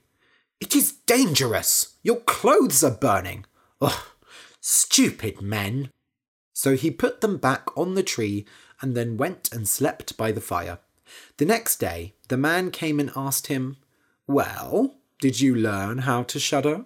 It 0.60 0.76
is 0.76 0.92
dangerous! 1.06 1.94
Your 2.02 2.20
clothes 2.20 2.84
are 2.84 2.90
burning! 2.90 3.46
Ugh, 3.80 4.00
stupid 4.60 5.40
men! 5.40 5.90
So 6.52 6.76
he 6.76 6.90
put 6.90 7.20
them 7.20 7.38
back 7.38 7.76
on 7.76 7.94
the 7.94 8.02
tree 8.02 8.44
and 8.80 8.96
then 8.96 9.16
went 9.16 9.52
and 9.52 9.68
slept 9.68 10.16
by 10.16 10.32
the 10.32 10.40
fire. 10.40 10.78
The 11.36 11.44
next 11.44 11.76
day, 11.76 12.14
the 12.28 12.36
man 12.36 12.70
came 12.70 13.00
and 13.00 13.10
asked 13.16 13.46
him, 13.48 13.76
Well, 14.26 14.96
did 15.20 15.40
you 15.40 15.54
learn 15.54 15.98
how 15.98 16.22
to 16.24 16.38
shudder? 16.38 16.84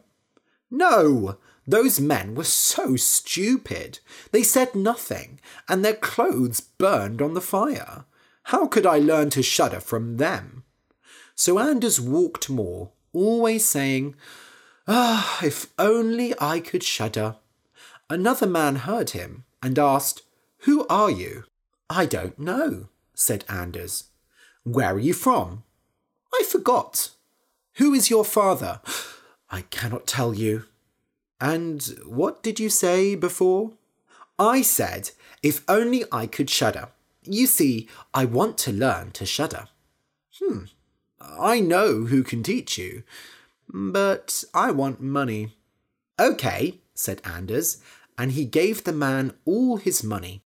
No, 0.70 1.36
those 1.66 2.00
men 2.00 2.34
were 2.34 2.44
so 2.44 2.96
stupid. 2.96 4.00
They 4.30 4.42
said 4.42 4.74
nothing, 4.74 5.40
and 5.68 5.84
their 5.84 5.94
clothes 5.94 6.60
burned 6.60 7.22
on 7.22 7.34
the 7.34 7.40
fire. 7.40 8.04
How 8.44 8.66
could 8.66 8.86
I 8.86 8.98
learn 8.98 9.30
to 9.30 9.42
shudder 9.42 9.80
from 9.80 10.16
them? 10.16 10.64
So 11.34 11.58
Anders 11.58 12.00
walked 12.00 12.50
more, 12.50 12.90
always 13.12 13.64
saying, 13.64 14.16
Ah, 14.88 15.38
if 15.44 15.72
only 15.78 16.34
I 16.40 16.60
could 16.60 16.82
shudder. 16.82 17.36
Another 18.10 18.46
man 18.46 18.76
heard 18.76 19.10
him 19.10 19.44
and 19.62 19.78
asked, 19.78 20.22
Who 20.60 20.86
are 20.88 21.10
you? 21.10 21.44
I 21.88 22.06
don't 22.06 22.38
know, 22.38 22.88
said 23.14 23.44
Anders. 23.48 24.04
Where 24.64 24.94
are 24.94 24.98
you 24.98 25.14
from? 25.14 25.64
I 26.32 26.44
forgot. 26.48 27.10
Who 27.74 27.94
is 27.94 28.10
your 28.10 28.24
father? 28.24 28.80
I 29.50 29.62
cannot 29.62 30.06
tell 30.06 30.34
you. 30.34 30.64
And 31.40 31.82
what 32.06 32.42
did 32.42 32.60
you 32.60 32.70
say 32.70 33.14
before? 33.14 33.72
I 34.38 34.62
said, 34.62 35.10
if 35.42 35.64
only 35.68 36.04
I 36.12 36.26
could 36.26 36.48
shudder. 36.48 36.88
You 37.24 37.46
see, 37.46 37.88
I 38.14 38.24
want 38.24 38.58
to 38.58 38.72
learn 38.72 39.10
to 39.12 39.26
shudder. 39.26 39.68
Hmm, 40.40 40.64
I 41.20 41.60
know 41.60 42.04
who 42.04 42.22
can 42.22 42.42
teach 42.42 42.78
you, 42.78 43.02
but 43.68 44.44
I 44.54 44.70
want 44.70 45.00
money. 45.00 45.56
Okay, 46.20 46.80
said 46.94 47.20
Anders, 47.24 47.82
and 48.16 48.32
he 48.32 48.44
gave 48.44 48.84
the 48.84 48.92
man 48.92 49.34
all 49.44 49.76
his 49.76 50.04
money. 50.04 50.42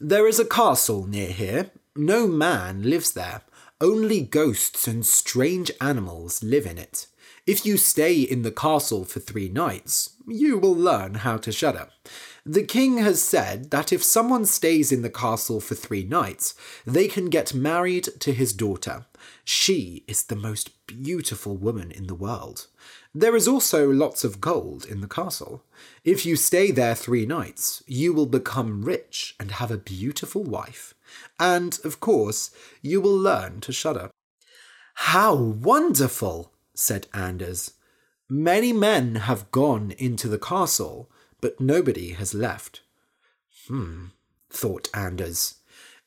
There 0.00 0.26
is 0.26 0.38
a 0.38 0.44
castle 0.44 1.06
near 1.06 1.30
here. 1.30 1.70
No 1.98 2.28
man 2.28 2.84
lives 2.84 3.10
there. 3.10 3.42
Only 3.80 4.20
ghosts 4.20 4.86
and 4.86 5.04
strange 5.04 5.72
animals 5.80 6.44
live 6.44 6.64
in 6.64 6.78
it. 6.78 7.08
If 7.44 7.66
you 7.66 7.76
stay 7.76 8.20
in 8.20 8.42
the 8.42 8.52
castle 8.52 9.04
for 9.04 9.18
three 9.18 9.48
nights, 9.48 10.10
you 10.24 10.58
will 10.58 10.76
learn 10.76 11.14
how 11.14 11.38
to 11.38 11.50
shudder. 11.50 11.88
The 12.46 12.62
king 12.62 12.98
has 12.98 13.20
said 13.20 13.72
that 13.72 13.92
if 13.92 14.04
someone 14.04 14.46
stays 14.46 14.92
in 14.92 15.02
the 15.02 15.10
castle 15.10 15.60
for 15.60 15.74
three 15.74 16.04
nights, 16.04 16.54
they 16.86 17.08
can 17.08 17.30
get 17.30 17.52
married 17.52 18.08
to 18.20 18.32
his 18.32 18.52
daughter. 18.52 19.06
She 19.44 20.04
is 20.06 20.22
the 20.22 20.36
most 20.36 20.86
beautiful 20.86 21.56
woman 21.56 21.90
in 21.90 22.06
the 22.06 22.14
world. 22.14 22.68
There 23.12 23.34
is 23.34 23.48
also 23.48 23.90
lots 23.90 24.22
of 24.22 24.40
gold 24.40 24.84
in 24.84 25.00
the 25.00 25.08
castle. 25.08 25.64
If 26.04 26.24
you 26.24 26.36
stay 26.36 26.70
there 26.70 26.94
three 26.94 27.26
nights, 27.26 27.82
you 27.88 28.12
will 28.12 28.26
become 28.26 28.84
rich 28.84 29.34
and 29.40 29.50
have 29.50 29.72
a 29.72 29.78
beautiful 29.78 30.44
wife. 30.44 30.94
And, 31.38 31.78
of 31.84 32.00
course, 32.00 32.50
you 32.82 33.00
will 33.00 33.16
learn 33.16 33.60
to 33.62 33.72
shudder. 33.72 34.10
How 34.94 35.34
wonderful! 35.34 36.52
said 36.74 37.06
Anders. 37.14 37.72
Many 38.28 38.72
men 38.72 39.14
have 39.14 39.50
gone 39.50 39.92
into 39.92 40.28
the 40.28 40.38
castle, 40.38 41.10
but 41.40 41.60
nobody 41.60 42.12
has 42.12 42.34
left. 42.34 42.82
Hmm, 43.68 44.06
thought 44.50 44.88
Anders. 44.92 45.56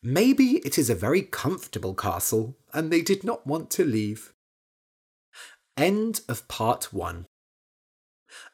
Maybe 0.04 0.62
it 0.66 0.78
is 0.78 0.90
a 0.90 0.96
very 0.96 1.22
comfortable 1.22 1.94
castle, 1.94 2.58
and 2.74 2.92
they 2.92 3.02
did 3.02 3.24
not 3.24 3.46
want 3.46 3.70
to 3.72 3.86
leave. 3.86 4.34
End 5.78 6.22
of 6.28 6.48
part 6.48 6.92
one. 6.92 7.28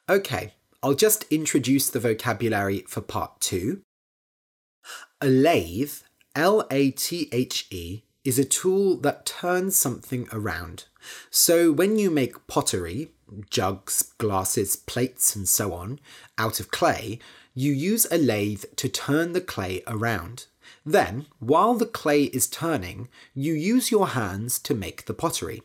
Okay, 0.08 0.54
I'll 0.82 0.94
just 0.94 1.24
introduce 1.30 1.90
the 1.90 2.00
vocabulary 2.00 2.84
for 2.86 3.00
part 3.00 3.40
two. 3.40 3.82
A 5.20 5.26
lathe, 5.26 5.94
L 6.38 6.64
A 6.70 6.92
T 6.92 7.28
H 7.32 7.66
E, 7.72 8.02
is 8.22 8.38
a 8.38 8.44
tool 8.44 8.96
that 8.98 9.26
turns 9.26 9.74
something 9.74 10.28
around. 10.30 10.84
So 11.30 11.72
when 11.72 11.98
you 11.98 12.12
make 12.12 12.46
pottery, 12.46 13.08
jugs, 13.50 14.14
glasses, 14.18 14.76
plates, 14.76 15.34
and 15.34 15.48
so 15.48 15.72
on, 15.72 15.98
out 16.38 16.60
of 16.60 16.70
clay, 16.70 17.18
you 17.54 17.72
use 17.72 18.06
a 18.12 18.18
lathe 18.18 18.66
to 18.76 18.88
turn 18.88 19.32
the 19.32 19.40
clay 19.40 19.82
around. 19.88 20.46
Then, 20.86 21.26
while 21.40 21.74
the 21.74 21.86
clay 21.86 22.24
is 22.24 22.46
turning, 22.46 23.08
you 23.34 23.52
use 23.52 23.90
your 23.90 24.08
hands 24.08 24.60
to 24.60 24.76
make 24.76 25.06
the 25.06 25.14
pottery. 25.14 25.62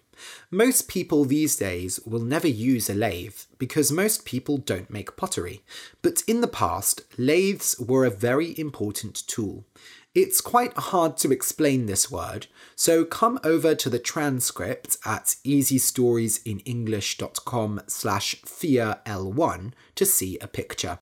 Most 0.50 0.88
people 0.88 1.26
these 1.26 1.56
days 1.56 2.00
will 2.06 2.22
never 2.22 2.48
use 2.48 2.90
a 2.90 2.94
lathe 2.96 3.38
because 3.58 3.92
most 3.92 4.26
people 4.26 4.58
don't 4.58 4.90
make 4.90 5.18
pottery. 5.18 5.62
But 6.02 6.24
in 6.28 6.42
the 6.42 6.48
past, 6.48 7.02
lathes 7.18 7.80
were 7.80 8.06
a 8.06 8.10
very 8.10 8.58
important 8.58 9.28
tool. 9.28 9.66
It's 10.15 10.41
quite 10.41 10.78
hard 10.78 11.17
to 11.17 11.32
explain 11.32 11.88
this 11.88 12.12
word, 12.12 12.45
so 12.76 13.04
come 13.04 13.39
over 13.43 13.73
to 13.73 13.89
the 13.89 13.97
transcript 13.97 14.97
at 15.04 15.38
easystoriesinenglish.com 15.43 17.82
slash 17.88 18.36
fearl1 18.43 19.71
to 19.95 20.06
see 20.06 20.38
a 20.38 20.47
picture. 20.47 20.99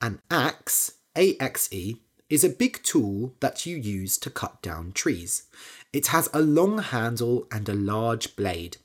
An 0.00 0.22
axe, 0.30 0.92
A-X-E, 1.16 1.96
is 2.30 2.44
a 2.44 2.48
big 2.48 2.80
tool 2.84 3.34
that 3.40 3.66
you 3.66 3.76
use 3.76 4.18
to 4.18 4.30
cut 4.30 4.62
down 4.62 4.92
trees. 4.92 5.48
It 5.92 6.06
has 6.08 6.28
a 6.32 6.40
long 6.40 6.78
handle 6.78 7.48
and 7.50 7.68
a 7.68 7.74
large 7.74 8.36
blade. 8.36 8.76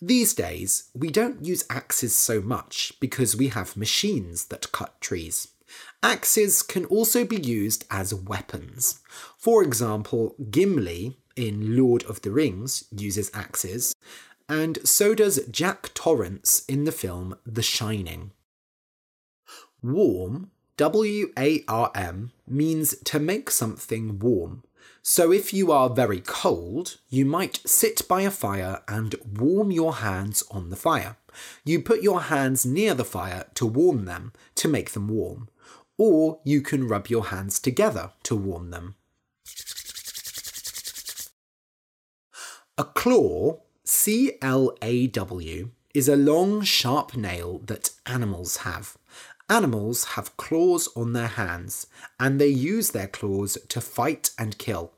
These 0.00 0.34
days, 0.34 0.88
we 0.94 1.10
don't 1.10 1.44
use 1.44 1.64
axes 1.68 2.14
so 2.14 2.40
much 2.40 2.92
because 3.00 3.34
we 3.36 3.48
have 3.48 3.76
machines 3.76 4.44
that 4.46 4.70
cut 4.70 5.00
trees. 5.00 5.48
Axes 6.02 6.62
can 6.62 6.84
also 6.86 7.24
be 7.24 7.36
used 7.36 7.84
as 7.90 8.14
weapons. 8.14 9.00
For 9.36 9.62
example, 9.62 10.34
Gimli 10.50 11.16
in 11.36 11.76
Lord 11.76 12.04
of 12.04 12.22
the 12.22 12.30
Rings 12.30 12.84
uses 12.90 13.30
axes, 13.34 13.94
and 14.48 14.78
so 14.86 15.14
does 15.14 15.46
Jack 15.50 15.94
Torrance 15.94 16.64
in 16.66 16.84
the 16.84 16.92
film 16.92 17.36
The 17.46 17.62
Shining. 17.62 18.32
Warm, 19.82 20.50
W 20.76 21.32
A 21.38 21.62
R 21.68 21.92
M, 21.94 22.32
means 22.48 22.96
to 23.04 23.18
make 23.20 23.50
something 23.50 24.18
warm. 24.18 24.64
So 25.02 25.30
if 25.32 25.52
you 25.52 25.70
are 25.70 25.88
very 25.88 26.20
cold, 26.20 26.98
you 27.08 27.24
might 27.24 27.60
sit 27.64 28.08
by 28.08 28.22
a 28.22 28.30
fire 28.30 28.82
and 28.88 29.14
warm 29.38 29.70
your 29.70 29.96
hands 29.96 30.42
on 30.50 30.70
the 30.70 30.76
fire. 30.76 31.16
You 31.64 31.80
put 31.80 32.02
your 32.02 32.22
hands 32.22 32.66
near 32.66 32.94
the 32.94 33.04
fire 33.04 33.44
to 33.54 33.66
warm 33.66 34.04
them, 34.04 34.32
to 34.56 34.68
make 34.68 34.90
them 34.90 35.08
warm. 35.08 35.48
Or 36.02 36.40
you 36.44 36.62
can 36.62 36.88
rub 36.88 37.08
your 37.08 37.26
hands 37.26 37.60
together 37.60 38.12
to 38.22 38.34
warm 38.34 38.70
them. 38.70 38.94
A 42.78 42.84
claw, 42.84 43.60
C 43.84 44.38
L 44.40 44.74
A 44.80 45.08
W, 45.08 45.72
is 45.92 46.08
a 46.08 46.16
long, 46.16 46.62
sharp 46.62 47.14
nail 47.14 47.58
that 47.66 47.90
animals 48.06 48.58
have. 48.68 48.96
Animals 49.50 50.04
have 50.14 50.38
claws 50.38 50.88
on 50.96 51.12
their 51.12 51.26
hands, 51.26 51.86
and 52.18 52.40
they 52.40 52.48
use 52.48 52.92
their 52.92 53.08
claws 53.08 53.58
to 53.68 53.82
fight 53.82 54.30
and 54.38 54.56
kill. 54.56 54.92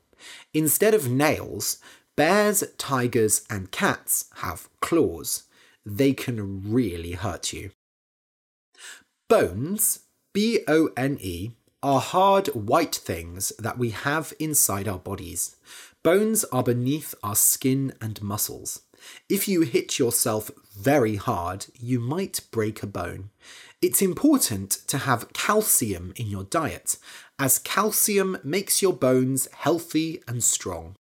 Instead 0.53 0.93
of 0.93 1.11
nails, 1.11 1.79
bears, 2.15 2.63
tigers, 2.77 3.45
and 3.49 3.71
cats 3.71 4.29
have 4.35 4.69
claws. 4.79 5.43
They 5.85 6.13
can 6.13 6.71
really 6.71 7.11
hurt 7.11 7.51
you. 7.51 7.71
Bones, 9.27 9.99
B 10.33 10.61
O 10.67 10.89
N 10.97 11.17
E, 11.21 11.51
are 11.83 11.99
hard 11.99 12.47
white 12.47 12.95
things 12.95 13.53
that 13.59 13.77
we 13.77 13.91
have 13.91 14.33
inside 14.39 14.87
our 14.87 14.97
bodies. 14.97 15.57
Bones 16.01 16.43
are 16.45 16.63
beneath 16.63 17.13
our 17.21 17.35
skin 17.35 17.93
and 18.01 18.21
muscles. 18.21 18.81
If 19.29 19.47
you 19.47 19.61
hit 19.61 19.99
yourself 19.99 20.49
very 20.75 21.17
hard, 21.17 21.67
you 21.79 21.99
might 21.99 22.41
break 22.51 22.81
a 22.81 22.87
bone. 22.87 23.29
It's 23.81 24.01
important 24.01 24.71
to 24.87 24.99
have 24.99 25.33
calcium 25.33 26.13
in 26.15 26.27
your 26.27 26.45
diet, 26.45 26.97
as 27.37 27.59
calcium 27.59 28.37
makes 28.43 28.81
your 28.81 28.93
bones 28.93 29.47
healthy 29.51 30.23
and 30.27 30.43
strong. 30.43 30.95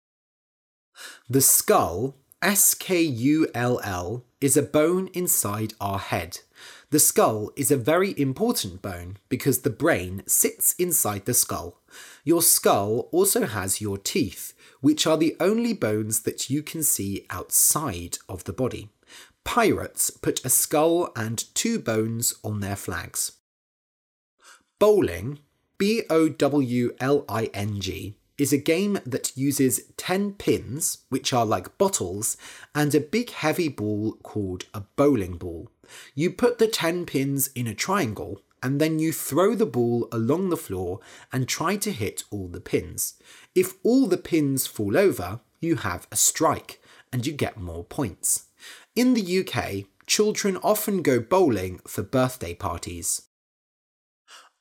The 1.28 1.42
skull, 1.42 2.16
S 2.42 2.74
K 2.74 3.02
U 3.02 3.48
L 3.54 3.80
L, 3.84 4.24
is 4.40 4.56
a 4.56 4.62
bone 4.62 5.08
inside 5.12 5.74
our 5.80 5.98
head. 5.98 6.40
The 6.90 6.98
skull 6.98 7.52
is 7.54 7.70
a 7.70 7.76
very 7.76 8.18
important 8.18 8.82
bone 8.82 9.18
because 9.28 9.60
the 9.60 9.70
brain 9.70 10.24
sits 10.26 10.74
inside 10.76 11.24
the 11.24 11.34
skull. 11.34 11.80
Your 12.24 12.42
skull 12.42 13.08
also 13.12 13.46
has 13.46 13.80
your 13.80 13.96
teeth, 13.96 14.54
which 14.80 15.06
are 15.06 15.16
the 15.16 15.36
only 15.38 15.72
bones 15.72 16.22
that 16.22 16.50
you 16.50 16.64
can 16.64 16.82
see 16.82 17.26
outside 17.30 18.18
of 18.28 18.42
the 18.42 18.52
body. 18.52 18.88
Pirates 19.44 20.10
put 20.10 20.44
a 20.44 20.50
skull 20.50 21.12
and 21.14 21.44
two 21.54 21.78
bones 21.78 22.34
on 22.42 22.58
their 22.58 22.76
flags. 22.76 23.32
Bowling, 24.80 25.38
B 25.78 26.02
O 26.10 26.28
W 26.28 26.96
L 26.98 27.24
I 27.28 27.50
N 27.54 27.80
G, 27.80 28.16
is 28.36 28.52
a 28.52 28.58
game 28.58 28.98
that 29.06 29.36
uses 29.36 29.92
10 29.96 30.32
pins, 30.32 30.98
which 31.08 31.32
are 31.32 31.46
like 31.46 31.78
bottles, 31.78 32.36
and 32.74 32.92
a 32.94 33.00
big 33.00 33.30
heavy 33.30 33.68
ball 33.68 34.14
called 34.24 34.64
a 34.74 34.80
bowling 34.96 35.36
ball. 35.36 35.70
You 36.14 36.30
put 36.30 36.58
the 36.58 36.68
10 36.68 37.06
pins 37.06 37.48
in 37.54 37.66
a 37.66 37.74
triangle 37.74 38.42
and 38.62 38.80
then 38.80 38.98
you 38.98 39.12
throw 39.12 39.54
the 39.54 39.66
ball 39.66 40.08
along 40.12 40.50
the 40.50 40.56
floor 40.56 41.00
and 41.32 41.48
try 41.48 41.76
to 41.76 41.92
hit 41.92 42.24
all 42.30 42.48
the 42.48 42.60
pins. 42.60 43.14
If 43.54 43.74
all 43.82 44.06
the 44.06 44.18
pins 44.18 44.66
fall 44.66 44.96
over, 44.96 45.40
you 45.60 45.76
have 45.76 46.06
a 46.10 46.16
strike 46.16 46.80
and 47.12 47.26
you 47.26 47.32
get 47.32 47.58
more 47.58 47.84
points. 47.84 48.46
In 48.94 49.14
the 49.14 49.40
UK, 49.40 49.86
children 50.06 50.56
often 50.58 51.02
go 51.02 51.20
bowling 51.20 51.80
for 51.86 52.02
birthday 52.02 52.54
parties. 52.54 53.22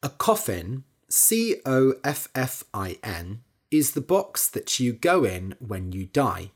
A 0.02 0.10
coffin, 0.10 0.86
C 1.10 1.58
O 1.66 1.96
F 2.04 2.30
F 2.34 2.64
I 2.74 2.98
N, 3.04 3.42
is 3.72 3.92
the 3.92 4.02
box 4.02 4.48
that 4.48 4.80
you 4.80 4.94
go 4.94 5.24
in 5.24 5.56
when 5.60 5.92
you 5.92 6.06
die. 6.06 6.52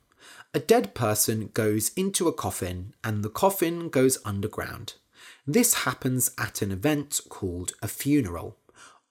A 0.55 0.59
dead 0.59 0.93
person 0.93 1.49
goes 1.55 1.91
into 1.95 2.27
a 2.27 2.33
coffin 2.33 2.93
and 3.03 3.23
the 3.23 3.29
coffin 3.29 3.89
goes 3.89 4.19
underground. 4.23 4.93
This 5.47 5.73
happens 5.85 6.29
at 6.37 6.61
an 6.61 6.71
event 6.71 7.21
called 7.27 7.71
a 7.81 7.87
funeral. 7.87 8.57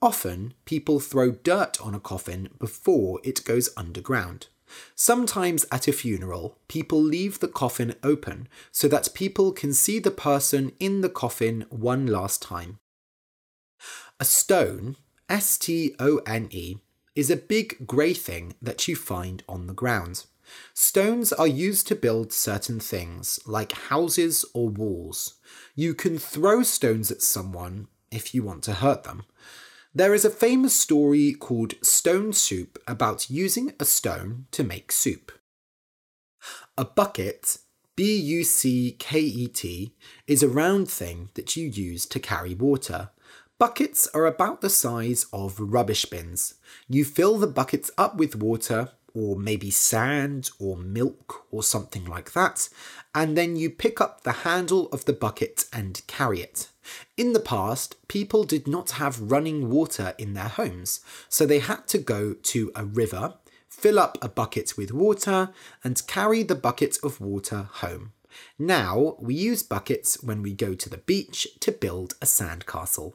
Often, 0.01 0.55
people 0.65 1.01
throw 1.01 1.33
dirt 1.33 1.81
on 1.81 1.97
a 1.97 2.01
coffin 2.01 2.51
before 2.61 3.21
it 3.25 3.45
goes 3.45 3.71
underground. 3.77 4.47
Sometimes 4.95 5.67
at 5.73 5.89
a 5.89 5.93
funeral, 5.93 6.59
people 6.69 7.03
leave 7.03 7.41
the 7.41 7.49
coffin 7.49 7.97
open 8.05 8.47
so 8.71 8.87
that 8.87 9.13
people 9.13 9.51
can 9.51 9.73
see 9.73 9.99
the 9.99 10.13
person 10.13 10.73
in 10.79 11.01
the 11.01 11.11
coffin 11.11 11.67
one 11.71 12.07
last 12.07 12.41
time. 12.41 12.79
A 14.21 14.25
stone, 14.25 14.97
S 15.29 15.59
T 15.59 15.95
O 15.99 16.19
N 16.19 16.47
E, 16.53 16.77
is 17.17 17.31
a 17.31 17.37
big 17.37 17.85
grey 17.87 18.15
thing 18.15 18.55
that 18.63 18.87
you 18.87 18.95
find 18.95 19.43
on 19.49 19.67
the 19.67 19.75
ground. 19.75 20.27
Stones 20.75 21.33
are 21.33 21.47
used 21.47 21.87
to 21.89 21.95
build 21.95 22.33
certain 22.33 22.81
things, 22.81 23.41
like 23.47 23.73
houses 23.73 24.45
or 24.55 24.69
walls. 24.69 25.35
You 25.75 25.95
can 25.95 26.19
throw 26.19 26.63
stones 26.63 27.11
at 27.11 27.23
someone 27.23 27.89
if 28.11 28.35
you 28.35 28.43
want 28.43 28.63
to 28.65 28.75
hurt 28.75 29.05
them. 29.05 29.25
There 29.95 30.15
is 30.15 30.25
a 30.25 30.31
famous 30.31 30.75
story 30.75 31.35
called 31.35 31.75
Stone 31.83 32.33
Soup 32.33 32.79
about 32.87 33.29
using 33.29 33.73
a 33.79 33.85
stone 33.85 34.47
to 34.53 34.65
make 34.65 34.91
soup. 34.91 35.33
A 36.79 36.85
bucket, 36.85 37.59
B 37.95 38.17
U 38.17 38.43
C 38.45 38.97
K 38.99 39.21
E 39.21 39.49
T, 39.49 39.95
is 40.27 40.43
a 40.43 40.49
round 40.49 40.91
thing 40.91 41.29
that 41.35 41.57
you 41.57 41.69
use 41.69 42.07
to 42.07 42.19
carry 42.19 42.55
water. 42.55 43.11
Buckets 43.59 44.09
are 44.15 44.27
about 44.27 44.61
the 44.61 44.71
size 44.71 45.27
of 45.33 45.61
rubbish 45.61 46.07
bins. 46.07 46.55
You 46.89 47.05
fill 47.05 47.37
the 47.37 47.47
buckets 47.47 47.91
up 47.99 48.17
with 48.17 48.35
water, 48.35 48.93
or 49.15 49.37
maybe 49.37 49.71
sand 49.71 50.51
or 50.59 50.77
milk 50.77 51.47
or 51.51 51.63
something 51.63 52.05
like 52.05 52.33
that, 52.33 52.69
and 53.15 53.37
then 53.37 53.57
you 53.57 53.71
pick 53.71 54.01
up 54.01 54.23
the 54.23 54.33
handle 54.33 54.89
of 54.89 55.05
the 55.05 55.13
bucket 55.13 55.67
and 55.73 56.03
carry 56.07 56.41
it. 56.41 56.69
In 57.17 57.33
the 57.33 57.41
past, 57.41 57.97
people 58.09 58.45
did 58.45 58.67
not 58.67 58.93
have 58.93 59.31
running 59.31 59.71
water 59.71 60.15
in 60.19 60.35
their 60.35 60.49
homes, 60.49 61.01
so 61.29 61.47
they 61.47 61.61
had 61.61 61.87
to 61.89 61.99
go 61.99 62.35
to 62.35 62.73
a 62.75 62.85
river, 62.85 63.35
fill 63.69 63.99
up 63.99 64.19
a 64.21 64.29
bucket 64.29 64.77
with 64.77 64.93
water, 64.93 65.51
and 65.85 66.07
carry 66.07 66.43
the 66.43 66.55
bucket 66.55 66.99
of 67.03 67.21
water 67.21 67.69
home. 67.71 68.13
Now 68.59 69.17
we 69.21 69.35
use 69.35 69.63
buckets 69.63 70.23
when 70.23 70.43
we 70.43 70.55
go 70.55 70.75
to 70.75 70.89
the 70.89 70.99
beach 70.99 71.47
to 71.61 71.73
build 71.73 72.15
a 72.23 72.27
sandcastle. 72.27 73.15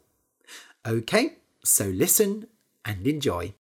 Okay, 0.85 1.37
so 1.63 1.85
listen 1.85 2.47
and 2.85 3.05
enjoy. 3.05 3.53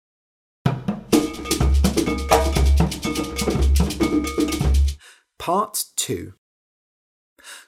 Part 5.46 5.84
2 5.94 6.34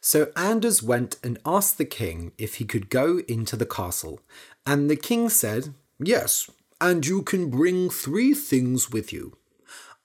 So 0.01 0.33
Anders 0.35 0.83
went 0.83 1.17
and 1.23 1.39
asked 1.47 1.79
the 1.79 1.85
king 1.85 2.33
if 2.37 2.57
he 2.57 2.65
could 2.65 2.91
go 2.91 3.21
into 3.29 3.55
the 3.55 3.67
castle, 3.67 4.21
and 4.67 4.91
the 4.91 4.97
king 4.97 5.29
said, 5.29 5.75
Yes, 6.01 6.51
and 6.81 7.07
you 7.07 7.23
can 7.23 7.51
bring 7.51 7.89
three 7.89 8.35
things 8.35 8.91
with 8.91 9.13
you. 9.13 9.37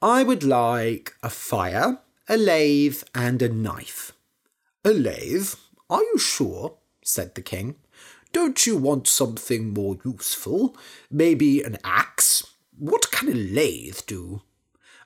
I 0.03 0.21
would 0.21 0.43
like 0.43 1.15
a 1.23 1.31
fire, 1.31 1.97
a 2.29 2.37
lathe, 2.37 3.01
and 3.15 3.41
a 3.41 3.49
knife. 3.49 4.11
A 4.85 4.91
lathe? 4.91 5.55
Are 5.89 6.03
you 6.03 6.19
sure? 6.19 6.77
said 7.03 7.33
the 7.33 7.41
king. 7.41 7.77
Don't 8.31 8.67
you 8.67 8.77
want 8.77 9.07
something 9.07 9.73
more 9.73 9.97
useful? 10.05 10.77
Maybe 11.09 11.63
an 11.63 11.79
axe? 11.83 12.45
What 12.77 13.09
can 13.09 13.29
a 13.29 13.33
lathe 13.33 14.01
do? 14.05 14.43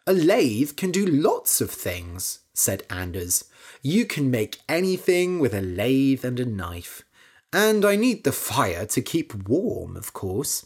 A 0.06 0.12
lathe 0.12 0.76
can 0.76 0.92
do 0.92 1.06
lots 1.06 1.62
of 1.62 1.72
things, 1.72 2.40
said 2.58 2.84
Anders. 2.90 3.46
You 3.84 4.06
can 4.06 4.32
make 4.32 4.62
anything 4.68 5.38
with 5.38 5.54
a 5.54 5.62
lathe 5.62 6.26
and 6.26 6.40
a 6.40 6.46
knife. 6.46 7.04
And 7.54 7.86
I 7.86 7.96
need 7.96 8.24
the 8.24 8.32
fire 8.32 8.86
to 8.88 9.02
keep 9.02 9.48
warm, 9.48 9.96
of 9.96 10.12
course. 10.12 10.66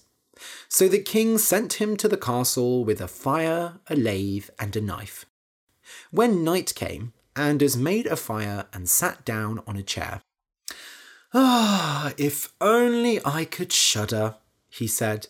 So 0.69 0.88
the 0.88 0.99
king 0.99 1.38
sent 1.38 1.73
him 1.73 1.97
to 1.97 2.08
the 2.08 2.17
castle 2.17 2.86
with 2.86 3.01
a 3.01 3.10
fire, 3.10 3.80
a 3.88 3.95
lathe, 3.95 4.49
and 4.58 4.73
a 4.75 4.82
knife. 4.82 5.25
When 6.12 6.45
night 6.45 6.73
came, 6.75 7.12
Anders 7.36 7.75
made 7.75 8.08
a 8.08 8.15
fire 8.15 8.67
and 8.71 8.89
sat 8.89 9.25
down 9.25 9.62
on 9.67 9.75
a 9.75 9.84
chair. 9.84 10.21
Ah, 11.34 12.13
if 12.17 12.54
only 12.62 13.19
I 13.25 13.43
could 13.43 13.73
shudder, 13.73 14.36
he 14.69 14.88
said, 14.88 15.27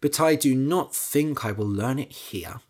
but 0.00 0.20
I 0.20 0.36
do 0.36 0.54
not 0.54 0.94
think 0.94 1.44
I 1.44 1.52
will 1.52 1.68
learn 1.68 1.98
it 1.98 2.12
here. 2.12 2.60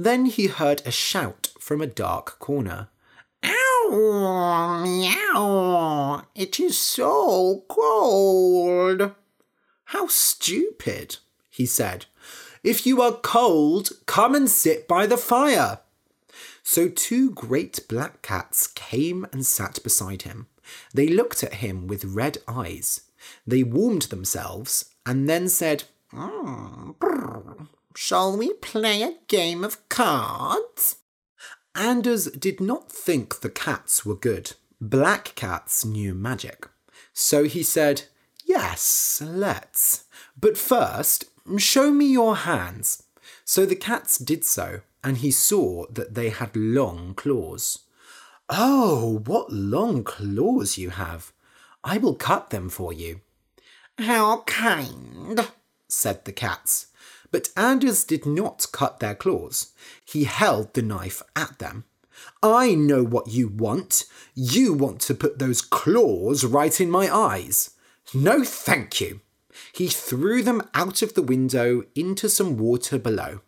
Then 0.00 0.26
he 0.26 0.46
heard 0.46 0.80
a 0.86 0.92
shout 0.92 1.48
from 1.58 1.80
a 1.80 1.86
dark 1.88 2.38
corner. 2.38 2.86
Ow, 3.42 4.80
meow, 4.84 6.22
it 6.36 6.60
is 6.60 6.78
so 6.78 7.64
cold. 7.66 9.10
How 9.86 10.06
stupid, 10.06 11.16
he 11.50 11.66
said. 11.66 12.06
If 12.62 12.86
you 12.86 13.02
are 13.02 13.10
cold, 13.10 13.90
come 14.06 14.36
and 14.36 14.48
sit 14.48 14.86
by 14.86 15.06
the 15.06 15.16
fire. 15.16 15.80
So 16.62 16.88
two 16.88 17.32
great 17.32 17.80
black 17.88 18.22
cats 18.22 18.68
came 18.68 19.26
and 19.32 19.44
sat 19.44 19.82
beside 19.82 20.22
him. 20.22 20.46
They 20.94 21.08
looked 21.08 21.42
at 21.42 21.54
him 21.54 21.88
with 21.88 22.04
red 22.04 22.38
eyes. 22.46 23.00
They 23.44 23.64
warmed 23.64 24.02
themselves 24.02 24.94
and 25.04 25.28
then 25.28 25.48
said, 25.48 25.82
mm, 26.12 26.94
Shall 28.00 28.36
we 28.36 28.52
play 28.52 29.02
a 29.02 29.16
game 29.26 29.64
of 29.64 29.88
cards? 29.88 30.98
Anders 31.74 32.26
did 32.30 32.60
not 32.60 32.92
think 32.92 33.40
the 33.40 33.50
cats 33.50 34.06
were 34.06 34.14
good. 34.14 34.52
Black 34.80 35.32
cats 35.34 35.84
knew 35.84 36.14
magic. 36.14 36.68
So 37.12 37.42
he 37.42 37.64
said, 37.64 38.02
Yes, 38.44 39.20
let's. 39.20 40.04
But 40.40 40.56
first, 40.56 41.24
show 41.56 41.90
me 41.90 42.06
your 42.06 42.36
hands. 42.36 43.02
So 43.44 43.66
the 43.66 43.74
cats 43.74 44.16
did 44.16 44.44
so, 44.44 44.82
and 45.02 45.16
he 45.16 45.32
saw 45.32 45.86
that 45.90 46.14
they 46.14 46.28
had 46.28 46.54
long 46.54 47.14
claws. 47.14 47.80
Oh, 48.48 49.24
what 49.26 49.52
long 49.52 50.04
claws 50.04 50.78
you 50.78 50.90
have! 50.90 51.32
I 51.82 51.98
will 51.98 52.14
cut 52.14 52.50
them 52.50 52.68
for 52.68 52.92
you. 52.92 53.22
How 53.98 54.42
kind, 54.42 55.48
said 55.88 56.24
the 56.24 56.32
cats. 56.32 56.87
But 57.30 57.50
Anders 57.56 58.04
did 58.04 58.24
not 58.24 58.66
cut 58.72 59.00
their 59.00 59.14
claws. 59.14 59.72
He 60.04 60.24
held 60.24 60.74
the 60.74 60.82
knife 60.82 61.22
at 61.36 61.58
them. 61.58 61.84
I 62.42 62.74
know 62.74 63.04
what 63.04 63.28
you 63.28 63.48
want. 63.48 64.04
You 64.34 64.72
want 64.72 65.00
to 65.02 65.14
put 65.14 65.38
those 65.38 65.60
claws 65.60 66.44
right 66.44 66.80
in 66.80 66.90
my 66.90 67.14
eyes. 67.14 67.70
No, 68.14 68.42
thank 68.44 69.00
you. 69.00 69.20
He 69.72 69.88
threw 69.88 70.42
them 70.42 70.62
out 70.74 71.02
of 71.02 71.14
the 71.14 71.22
window 71.22 71.84
into 71.94 72.28
some 72.28 72.56
water 72.56 72.98
below. 72.98 73.40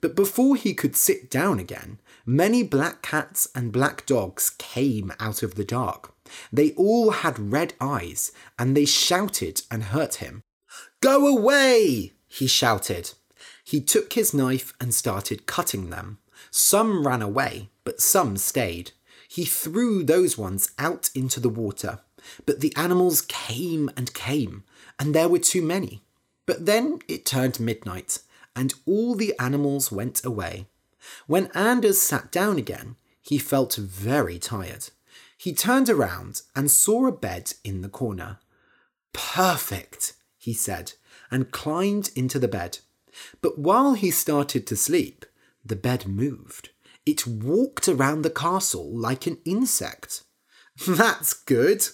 But 0.00 0.16
before 0.16 0.56
he 0.56 0.74
could 0.74 0.96
sit 0.96 1.30
down 1.30 1.58
again, 1.58 1.98
many 2.24 2.62
black 2.62 3.02
cats 3.02 3.48
and 3.54 3.72
black 3.72 4.06
dogs 4.06 4.50
came 4.50 5.12
out 5.20 5.42
of 5.42 5.54
the 5.54 5.64
dark. 5.64 6.14
They 6.52 6.72
all 6.72 7.10
had 7.10 7.52
red 7.52 7.74
eyes, 7.80 8.32
and 8.58 8.76
they 8.76 8.84
shouted 8.84 9.62
and 9.70 9.84
hurt 9.84 10.16
him. 10.16 10.42
Go 11.00 11.26
away! 11.26 12.12
he 12.28 12.46
shouted. 12.46 13.12
He 13.70 13.80
took 13.80 14.14
his 14.14 14.34
knife 14.34 14.74
and 14.80 14.92
started 14.92 15.46
cutting 15.46 15.90
them. 15.90 16.18
Some 16.50 17.06
ran 17.06 17.22
away, 17.22 17.68
but 17.84 18.00
some 18.00 18.36
stayed. 18.36 18.90
He 19.28 19.44
threw 19.44 20.02
those 20.02 20.36
ones 20.36 20.72
out 20.76 21.08
into 21.14 21.38
the 21.38 21.48
water. 21.48 22.00
But 22.46 22.58
the 22.58 22.74
animals 22.74 23.20
came 23.20 23.88
and 23.96 24.12
came, 24.12 24.64
and 24.98 25.14
there 25.14 25.28
were 25.28 25.38
too 25.38 25.62
many. 25.62 26.02
But 26.46 26.66
then 26.66 26.98
it 27.06 27.24
turned 27.24 27.60
midnight, 27.60 28.18
and 28.56 28.74
all 28.86 29.14
the 29.14 29.38
animals 29.38 29.92
went 29.92 30.24
away. 30.24 30.66
When 31.28 31.46
Anders 31.54 32.02
sat 32.02 32.32
down 32.32 32.58
again, 32.58 32.96
he 33.22 33.38
felt 33.38 33.76
very 33.76 34.40
tired. 34.40 34.88
He 35.38 35.54
turned 35.54 35.88
around 35.88 36.42
and 36.56 36.68
saw 36.72 37.06
a 37.06 37.12
bed 37.12 37.52
in 37.62 37.82
the 37.82 37.88
corner. 37.88 38.40
Perfect, 39.12 40.14
he 40.36 40.54
said, 40.54 40.94
and 41.30 41.52
climbed 41.52 42.10
into 42.16 42.40
the 42.40 42.48
bed. 42.48 42.80
But 43.42 43.58
while 43.58 43.94
he 43.94 44.10
started 44.10 44.66
to 44.66 44.76
sleep, 44.76 45.24
the 45.64 45.76
bed 45.76 46.06
moved. 46.06 46.70
It 47.06 47.26
walked 47.26 47.88
around 47.88 48.22
the 48.22 48.30
castle 48.30 48.90
like 48.90 49.26
an 49.26 49.38
insect. 49.44 50.22
That's 50.86 51.32
good, 51.32 51.86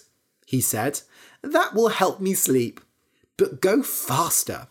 he 0.45 0.61
said. 0.61 1.01
That 1.41 1.73
will 1.73 1.89
help 1.89 2.19
me 2.19 2.33
sleep. 2.33 2.81
But 3.37 3.61
go 3.61 3.83
faster. 3.83 4.67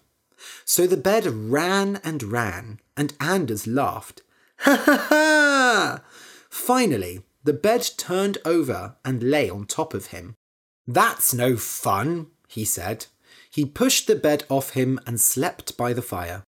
So 0.64 0.86
the 0.86 0.96
bed 0.96 1.26
ran 1.26 2.00
and 2.04 2.22
ran, 2.22 2.80
and 2.96 3.14
Anders 3.20 3.66
laughed. 3.66 4.22
Ha 4.60 4.76
ha 4.76 5.06
ha! 5.08 6.02
Finally, 6.48 7.22
the 7.44 7.52
bed 7.52 7.88
turned 7.96 8.38
over 8.44 8.96
and 9.04 9.22
lay 9.22 9.48
on 9.48 9.66
top 9.66 9.94
of 9.94 10.06
him. 10.06 10.34
That's 10.86 11.34
no 11.34 11.56
fun, 11.56 12.28
he 12.48 12.64
said. 12.64 13.06
He 13.50 13.64
pushed 13.64 14.06
the 14.06 14.16
bed 14.16 14.44
off 14.48 14.70
him 14.70 14.98
and 15.06 15.20
slept 15.20 15.76
by 15.76 15.92
the 15.92 16.02
fire. 16.02 16.44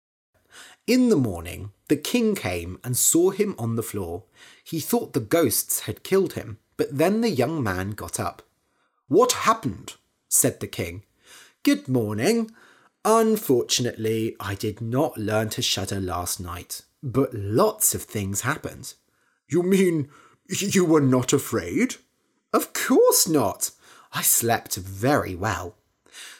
In 0.86 1.08
the 1.08 1.16
morning, 1.16 1.72
the 1.88 1.96
king 1.96 2.36
came 2.36 2.78
and 2.84 2.98
saw 2.98 3.30
him 3.30 3.56
on 3.58 3.78
the 3.78 3.84
floor. 3.84 4.24
He 4.66 4.82
thought 4.82 5.14
the 5.14 5.22
ghosts 5.22 5.82
had 5.82 6.04
killed 6.04 6.34
him, 6.34 6.58
but 6.76 6.98
then 6.98 7.22
the 7.22 7.30
young 7.30 7.64
man 7.64 7.92
got 7.92 8.20
up. 8.20 8.42
What 9.08 9.32
happened? 9.32 9.96
said 10.28 10.60
the 10.60 10.68
king. 10.68 11.04
Good 11.64 11.88
morning. 11.88 12.52
Unfortunately, 13.06 14.36
I 14.42 14.56
did 14.56 14.82
not 14.82 15.18
learn 15.18 15.50
to 15.52 15.62
shudder 15.62 16.02
last 16.02 16.42
night, 16.42 16.82
but 17.02 17.34
lots 17.34 17.96
of 17.96 18.04
things 18.04 18.42
happened. 18.42 18.94
You 19.48 19.64
mean 19.64 20.10
you 20.50 20.84
were 20.84 21.02
not 21.02 21.32
afraid? 21.32 21.96
Of 22.52 22.74
course 22.74 23.26
not. 23.26 23.72
I 24.12 24.22
slept 24.22 24.76
very 24.76 25.34
well. 25.34 25.76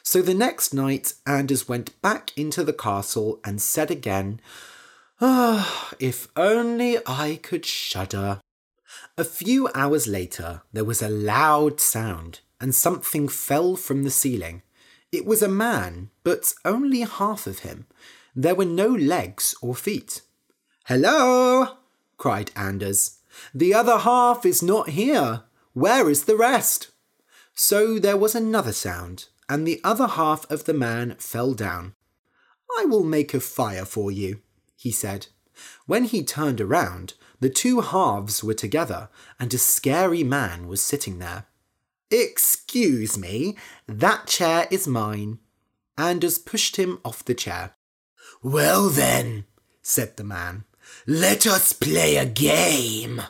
So 0.04 0.22
the 0.22 0.34
next 0.34 0.74
night, 0.74 1.14
Anders 1.26 1.70
went 1.70 2.00
back 2.02 2.38
into 2.38 2.64
the 2.66 2.74
castle 2.74 3.40
and 3.46 3.62
said 3.62 3.90
again, 3.90 4.42
Ah, 5.22 5.92
oh, 5.92 5.98
if 5.98 6.28
only 6.36 6.98
I 7.08 7.40
could 7.42 7.66
shudder. 7.66 8.42
A 9.18 9.24
few 9.24 9.70
hours 9.74 10.06
later, 10.06 10.62
there 10.74 10.84
was 10.84 11.02
a 11.02 11.08
loud 11.08 11.80
sound, 11.80 12.42
and 12.60 12.76
something 12.76 13.30
fell 13.30 13.78
from 13.78 14.04
the 14.04 14.12
ceiling. 14.12 14.62
It 15.14 15.26
was 15.26 15.42
a 15.42 15.48
man, 15.48 16.10
but 16.24 16.54
only 16.66 17.02
half 17.02 17.48
of 17.48 17.60
him. 17.60 17.88
There 18.36 18.56
were 18.56 18.66
no 18.66 18.88
legs 18.88 19.56
or 19.62 19.74
feet. 19.74 20.22
Hello! 20.86 21.78
cried 22.18 22.52
Anders. 22.58 23.20
The 23.54 23.74
other 23.74 24.00
half 24.00 24.46
is 24.46 24.62
not 24.62 24.90
here. 24.90 25.44
Where 25.74 26.10
is 26.10 26.26
the 26.26 26.36
rest? 26.36 26.90
So 27.56 28.00
there 28.00 28.18
was 28.18 28.36
another 28.36 28.74
sound, 28.74 29.28
and 29.54 29.68
the 29.68 29.80
other 29.84 30.08
half 30.08 30.50
of 30.50 30.64
the 30.64 30.74
man 30.74 31.14
fell 31.20 31.54
down. 31.54 31.94
I 32.80 32.86
will 32.86 33.04
make 33.04 33.36
a 33.36 33.40
fire 33.40 33.86
for 33.86 34.12
you, 34.12 34.42
he 34.76 34.90
said. 34.90 35.28
When 35.86 36.06
he 36.06 36.24
turned 36.24 36.60
around, 36.60 37.14
the 37.40 37.52
two 37.52 37.82
halves 37.82 38.44
were 38.44 38.56
together, 38.56 39.10
and 39.40 39.54
a 39.54 39.60
scary 39.60 40.24
man 40.24 40.68
was 40.68 40.82
sitting 40.82 41.20
there. 41.20 41.46
Excuse 42.10 43.16
me, 43.16 43.56
that 43.88 44.26
chair 44.26 44.68
is 44.72 44.88
mine. 44.88 45.38
Anders 46.00 46.40
pushed 46.40 46.78
him 46.78 46.98
off 47.06 47.24
the 47.24 47.36
chair. 47.36 47.76
Well 48.42 48.90
then, 48.90 49.46
said 49.84 50.18
the 50.18 50.24
man, 50.24 50.64
let 51.06 51.46
us 51.46 51.74
play 51.74 52.16
a 52.16 52.26
game. 52.26 53.22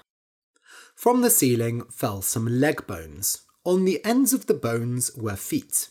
From 0.96 1.20
the 1.20 1.30
ceiling 1.30 1.84
fell 1.92 2.22
some 2.22 2.46
leg 2.46 2.88
bones. 2.88 3.42
On 3.66 3.84
the 3.84 4.04
ends 4.06 4.32
of 4.32 4.46
the 4.46 4.54
bones 4.54 5.12
were 5.18 5.36
feet. 5.36 5.90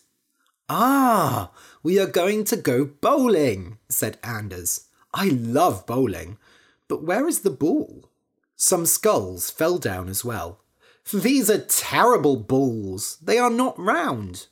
Ah, 0.75 1.51
we 1.83 1.99
are 1.99 2.07
going 2.07 2.45
to 2.45 2.57
go 2.57 2.87
bowling, 2.87 3.77
said 3.91 4.17
Anders. 4.23 4.89
I 5.13 5.29
love 5.29 5.85
bowling, 5.85 6.39
but 6.89 7.03
where 7.03 7.29
is 7.29 7.41
the 7.41 7.51
ball? 7.51 8.09
Some 8.57 8.87
skulls 8.87 9.51
fell 9.51 9.77
down 9.77 10.09
as 10.09 10.25
well. 10.25 10.61
These 11.13 11.51
are 11.51 11.59
terrible 11.59 12.37
balls. 12.37 13.19
They 13.21 13.37
are 13.37 13.51
not 13.51 13.79
round. 13.79 14.47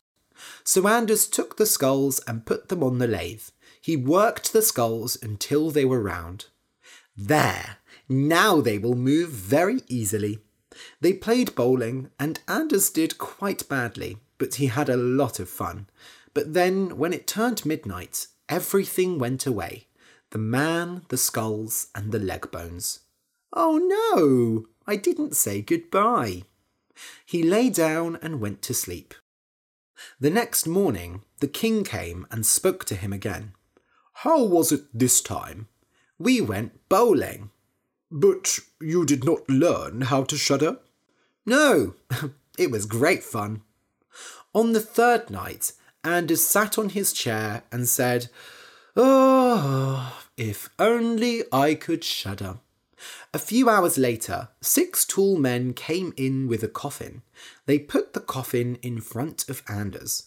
So 0.62 0.87
Anders 0.87 1.26
took 1.26 1.56
the 1.56 1.64
skulls 1.64 2.20
and 2.28 2.44
put 2.44 2.68
them 2.68 2.83
on 2.83 2.98
the 2.98 3.09
lathe. 3.09 3.48
He 3.80 3.96
worked 3.96 4.52
the 4.52 4.61
skulls 4.61 5.16
until 5.22 5.70
they 5.70 5.87
were 5.87 6.02
round. 6.02 6.48
There, 7.16 7.78
now 8.11 8.61
they 8.61 8.76
will 8.76 8.94
move 8.94 9.30
very 9.30 9.80
easily. 9.88 10.40
They 11.00 11.14
played 11.14 11.54
bowling, 11.54 12.11
and 12.18 12.40
Anders 12.46 12.90
did 12.90 13.16
quite 13.16 13.66
badly, 13.70 14.18
but 14.40 14.57
he 14.57 14.66
had 14.66 14.88
a 14.88 14.96
lot 14.96 15.38
of 15.38 15.48
fun. 15.48 15.87
But 16.35 16.55
then, 16.55 16.96
when 16.96 17.12
it 17.12 17.29
turned 17.29 17.64
midnight, 17.66 18.26
everything 18.48 19.18
went 19.18 19.46
away 19.46 19.87
the 20.31 20.38
man, 20.38 21.03
the 21.09 21.16
skulls, 21.16 21.88
and 21.94 22.12
the 22.12 22.18
leg 22.18 22.50
bones. 22.50 23.00
Oh 23.53 23.79
no, 23.79 24.66
I 24.87 24.96
didn't 24.96 25.35
say 25.35 25.61
goodbye. 25.61 26.44
He 27.26 27.42
lay 27.42 27.68
down 27.68 28.16
and 28.22 28.40
went 28.40 28.62
to 28.62 28.74
sleep. 28.74 29.12
The 30.20 30.31
next 30.31 30.66
morning, 30.66 31.22
the 31.40 31.48
king 31.48 31.83
came 31.85 32.26
and 32.31 32.46
spoke 32.46 32.85
to 32.87 32.94
him 32.94 33.12
again. 33.12 33.55
How 34.24 34.42
was 34.42 34.70
it 34.70 34.85
this 34.94 35.20
time? 35.20 35.66
We 36.18 36.40
went 36.40 36.88
bowling. 36.88 37.50
But 38.11 38.59
you 38.81 39.05
did 39.05 39.24
not 39.24 39.48
learn 39.48 40.03
how 40.03 40.22
to 40.24 40.37
shudder? 40.37 40.79
No, 41.44 41.94
it 42.59 42.70
was 42.70 42.87
great 42.87 43.22
fun. 43.24 43.62
On 44.54 44.72
the 44.72 44.80
third 44.80 45.30
night, 45.30 45.72
Anders 46.02 46.44
sat 46.44 46.78
on 46.78 46.90
his 46.90 47.12
chair 47.12 47.62
and 47.70 47.88
said, 47.88 48.28
Oh, 48.96 50.18
if 50.36 50.70
only 50.78 51.44
I 51.52 51.74
could 51.74 52.02
shudder. 52.02 52.58
A 53.32 53.38
few 53.38 53.68
hours 53.68 53.96
later, 53.96 54.48
six 54.60 55.04
tall 55.04 55.36
men 55.36 55.72
came 55.72 56.12
in 56.16 56.48
with 56.48 56.62
a 56.62 56.68
coffin. 56.68 57.22
They 57.66 57.78
put 57.78 58.12
the 58.12 58.20
coffin 58.20 58.76
in 58.82 59.00
front 59.00 59.48
of 59.48 59.62
Anders. 59.68 60.24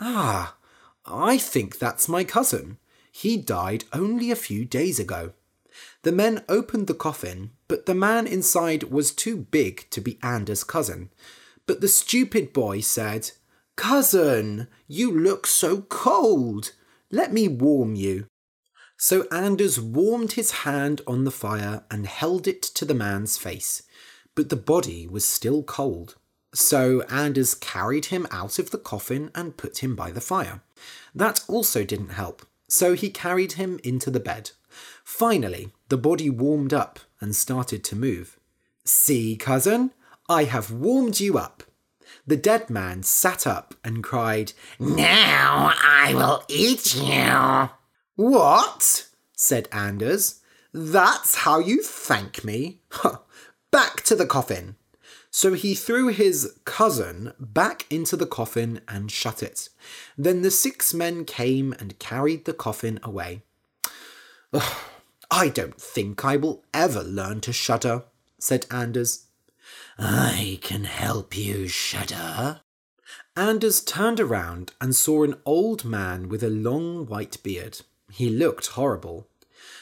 Ah, 0.00 0.56
I 1.04 1.38
think 1.38 1.78
that's 1.78 2.08
my 2.08 2.24
cousin. 2.24 2.78
He 3.12 3.36
died 3.36 3.84
only 3.92 4.30
a 4.30 4.36
few 4.36 4.64
days 4.64 4.98
ago. 4.98 5.32
The 6.02 6.12
men 6.12 6.44
opened 6.48 6.86
the 6.86 6.94
coffin, 6.94 7.52
but 7.68 7.86
the 7.86 7.94
man 7.94 8.26
inside 8.26 8.84
was 8.84 9.12
too 9.12 9.36
big 9.36 9.88
to 9.90 10.00
be 10.00 10.18
Anders' 10.22 10.64
cousin. 10.64 11.10
But 11.66 11.80
the 11.80 11.88
stupid 11.88 12.52
boy 12.52 12.80
said, 12.80 13.32
Cousin, 13.76 14.68
you 14.86 15.10
look 15.10 15.46
so 15.46 15.82
cold. 15.82 16.72
Let 17.10 17.32
me 17.32 17.48
warm 17.48 17.94
you. 17.94 18.26
So 18.96 19.26
Anders 19.30 19.78
warmed 19.78 20.32
his 20.32 20.62
hand 20.62 21.02
on 21.06 21.24
the 21.24 21.30
fire 21.30 21.84
and 21.90 22.06
held 22.06 22.48
it 22.48 22.62
to 22.62 22.84
the 22.84 22.94
man's 22.94 23.36
face, 23.36 23.82
but 24.34 24.48
the 24.48 24.56
body 24.56 25.06
was 25.06 25.24
still 25.24 25.62
cold. 25.62 26.16
So 26.54 27.02
Anders 27.02 27.54
carried 27.54 28.06
him 28.06 28.26
out 28.30 28.58
of 28.58 28.70
the 28.70 28.78
coffin 28.78 29.30
and 29.34 29.58
put 29.58 29.78
him 29.78 29.94
by 29.94 30.10
the 30.10 30.22
fire. 30.22 30.62
That 31.14 31.44
also 31.46 31.84
didn't 31.84 32.10
help, 32.10 32.46
so 32.68 32.94
he 32.94 33.10
carried 33.10 33.52
him 33.52 33.78
into 33.84 34.10
the 34.10 34.20
bed. 34.20 34.52
Finally, 35.04 35.72
the 35.88 35.98
body 35.98 36.30
warmed 36.30 36.72
up 36.72 36.98
and 37.20 37.36
started 37.36 37.84
to 37.84 37.96
move. 37.96 38.38
See, 38.84 39.36
cousin, 39.36 39.92
I 40.28 40.44
have 40.44 40.70
warmed 40.70 41.20
you 41.20 41.38
up. 41.38 41.62
The 42.26 42.36
dead 42.36 42.70
man 42.70 43.02
sat 43.02 43.46
up 43.46 43.74
and 43.84 44.02
cried, 44.02 44.52
Now 44.78 45.72
I 45.82 46.12
will 46.14 46.42
eat 46.48 46.94
you. 46.96 47.70
What? 48.16 49.08
said 49.36 49.68
Anders. 49.70 50.40
That's 50.72 51.36
how 51.36 51.58
you 51.58 51.82
thank 51.82 52.44
me? 52.44 52.80
Back 53.70 54.02
to 54.02 54.16
the 54.16 54.26
coffin. 54.26 54.76
So 55.30 55.52
he 55.52 55.74
threw 55.74 56.08
his 56.08 56.58
cousin 56.64 57.34
back 57.38 57.84
into 57.90 58.16
the 58.16 58.26
coffin 58.26 58.80
and 58.88 59.10
shut 59.10 59.42
it. 59.42 59.68
Then 60.16 60.40
the 60.40 60.50
six 60.50 60.94
men 60.94 61.26
came 61.26 61.74
and 61.78 61.98
carried 61.98 62.46
the 62.46 62.54
coffin 62.54 62.98
away. 63.02 63.42
Ugh, 64.54 64.76
I 65.30 65.50
don't 65.50 65.78
think 65.78 66.24
I 66.24 66.36
will 66.38 66.64
ever 66.72 67.02
learn 67.02 67.42
to 67.42 67.52
shudder, 67.52 68.04
said 68.38 68.64
Anders. 68.70 69.25
I 69.98 70.58
can 70.62 70.84
help 70.84 71.36
you 71.36 71.68
shudder. 71.68 72.60
Anders 73.34 73.80
turned 73.80 74.20
around 74.20 74.72
and 74.80 74.94
saw 74.94 75.22
an 75.22 75.36
old 75.44 75.84
man 75.84 76.28
with 76.28 76.42
a 76.42 76.50
long 76.50 77.06
white 77.06 77.42
beard. 77.42 77.80
He 78.10 78.28
looked 78.28 78.68
horrible. 78.68 79.28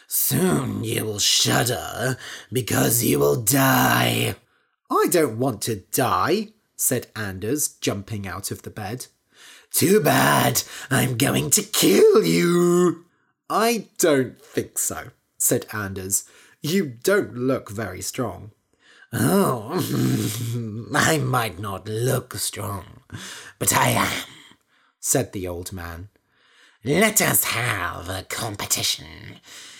Soon 0.06 0.84
you 0.84 1.04
will 1.04 1.18
shudder 1.18 2.16
because 2.52 3.04
you 3.04 3.18
will 3.18 3.40
die. 3.40 4.36
I 4.90 5.06
don't 5.10 5.38
want 5.38 5.62
to 5.62 5.76
die, 5.76 6.48
said 6.76 7.08
Anders, 7.16 7.68
jumping 7.68 8.26
out 8.26 8.50
of 8.50 8.62
the 8.62 8.70
bed. 8.70 9.06
Too 9.70 10.00
bad. 10.00 10.62
I'm 10.90 11.16
going 11.16 11.50
to 11.50 11.62
kill 11.62 12.24
you. 12.24 13.04
I 13.50 13.88
don't 13.98 14.40
think 14.40 14.78
so, 14.78 15.10
said 15.38 15.66
Anders. 15.72 16.24
You 16.62 16.86
don't 16.86 17.34
look 17.34 17.70
very 17.70 18.00
strong. 18.00 18.52
Oh, 19.16 20.90
I 20.94 21.18
might 21.18 21.60
not 21.60 21.88
look 21.88 22.34
strong, 22.34 23.02
but 23.60 23.72
I 23.72 23.90
am, 23.90 24.24
said 24.98 25.32
the 25.32 25.46
old 25.46 25.72
man. 25.72 26.08
Let 26.82 27.22
us 27.22 27.44
have 27.44 28.08
a 28.08 28.24
competition. 28.28 29.38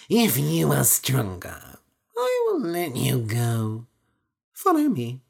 If 0.09 0.39
you 0.39 0.71
are 0.71 0.85
stronger, 0.85 1.79
I 2.17 2.47
will 2.47 2.61
let 2.61 2.95
you 2.95 3.19
go. 3.19 3.87
Follow 4.53 4.89
me. 4.89 5.23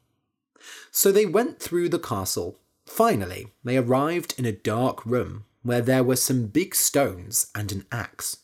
So 0.91 1.11
they 1.11 1.25
went 1.25 1.59
through 1.59 1.89
the 1.89 1.99
castle. 1.99 2.59
Finally, 2.85 3.47
they 3.63 3.77
arrived 3.77 4.35
in 4.37 4.45
a 4.45 4.51
dark 4.51 5.03
room 5.03 5.45
where 5.63 5.81
there 5.81 6.03
were 6.03 6.15
some 6.15 6.45
big 6.45 6.75
stones 6.75 7.47
and 7.55 7.71
an 7.71 7.85
axe. 7.91 8.37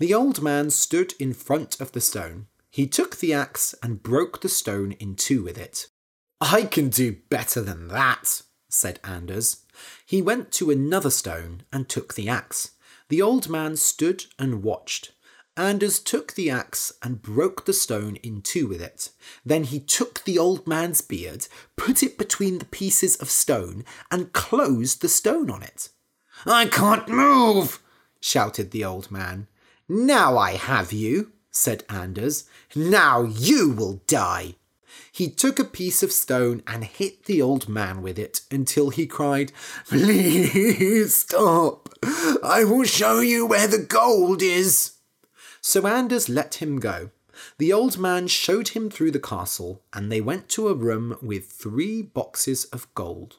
The 0.00 0.12
old 0.12 0.42
man 0.42 0.70
stood 0.70 1.14
in 1.20 1.34
front 1.34 1.80
of 1.80 1.92
the 1.92 2.00
stone. 2.00 2.48
He 2.74 2.88
took 2.88 3.18
the 3.18 3.32
axe 3.32 3.72
and 3.84 4.02
broke 4.02 4.40
the 4.40 4.48
stone 4.48 4.96
in 4.98 5.14
two 5.14 5.44
with 5.44 5.56
it. 5.56 5.86
I 6.40 6.62
can 6.62 6.88
do 6.88 7.18
better 7.30 7.60
than 7.60 7.86
that, 7.86 8.42
said 8.68 8.98
Anders. 9.04 9.64
He 10.04 10.20
went 10.20 10.50
to 10.54 10.72
another 10.72 11.10
stone 11.10 11.62
and 11.72 11.88
took 11.88 12.14
the 12.14 12.28
axe. 12.28 12.72
The 13.10 13.22
old 13.22 13.48
man 13.48 13.76
stood 13.76 14.24
and 14.40 14.64
watched. 14.64 15.12
Anders 15.56 16.00
took 16.00 16.32
the 16.32 16.50
axe 16.50 16.92
and 17.00 17.22
broke 17.22 17.64
the 17.64 17.72
stone 17.72 18.16
in 18.24 18.42
two 18.42 18.66
with 18.66 18.82
it. 18.82 19.10
Then 19.44 19.62
he 19.62 19.78
took 19.78 20.24
the 20.24 20.36
old 20.36 20.66
man's 20.66 21.00
beard, 21.00 21.46
put 21.76 22.02
it 22.02 22.18
between 22.18 22.58
the 22.58 22.64
pieces 22.64 23.14
of 23.14 23.30
stone, 23.30 23.84
and 24.10 24.32
closed 24.32 25.00
the 25.00 25.08
stone 25.08 25.48
on 25.48 25.62
it. 25.62 25.90
I 26.44 26.66
can't 26.66 27.08
move, 27.08 27.80
shouted 28.18 28.72
the 28.72 28.84
old 28.84 29.12
man. 29.12 29.46
Now 29.88 30.36
I 30.36 30.56
have 30.56 30.92
you, 30.92 31.33
said 31.54 31.84
Anders. 31.88 32.44
Now 32.74 33.22
you 33.22 33.70
will 33.70 34.02
die. 34.06 34.56
He 35.10 35.30
took 35.30 35.58
a 35.58 35.64
piece 35.64 36.02
of 36.02 36.12
stone 36.12 36.62
and 36.66 36.84
hit 36.84 37.24
the 37.24 37.40
old 37.40 37.68
man 37.68 38.02
with 38.02 38.18
it 38.18 38.40
until 38.50 38.90
he 38.90 39.06
cried, 39.06 39.52
Please 39.88 41.14
stop. 41.14 41.88
I 42.42 42.64
will 42.64 42.84
show 42.84 43.20
you 43.20 43.46
where 43.46 43.68
the 43.68 43.78
gold 43.78 44.42
is. 44.42 44.94
So 45.60 45.86
Anders 45.86 46.28
let 46.28 46.56
him 46.56 46.80
go. 46.80 47.10
The 47.58 47.72
old 47.72 47.98
man 47.98 48.26
showed 48.26 48.68
him 48.68 48.90
through 48.90 49.12
the 49.12 49.20
castle, 49.20 49.82
and 49.92 50.10
they 50.10 50.20
went 50.20 50.48
to 50.50 50.68
a 50.68 50.74
room 50.74 51.16
with 51.22 51.46
three 51.46 52.02
boxes 52.02 52.64
of 52.66 52.92
gold. 52.94 53.36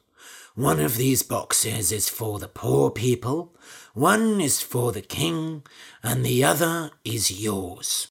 One 0.54 0.80
of 0.80 0.96
these 0.96 1.22
boxes 1.22 1.92
is 1.92 2.08
for 2.08 2.38
the 2.38 2.48
poor 2.48 2.90
people, 2.90 3.54
one 3.96 4.42
is 4.42 4.60
for 4.60 4.92
the 4.92 5.00
king, 5.00 5.62
and 6.02 6.22
the 6.22 6.44
other 6.44 6.90
is 7.02 7.42
yours. 7.42 8.08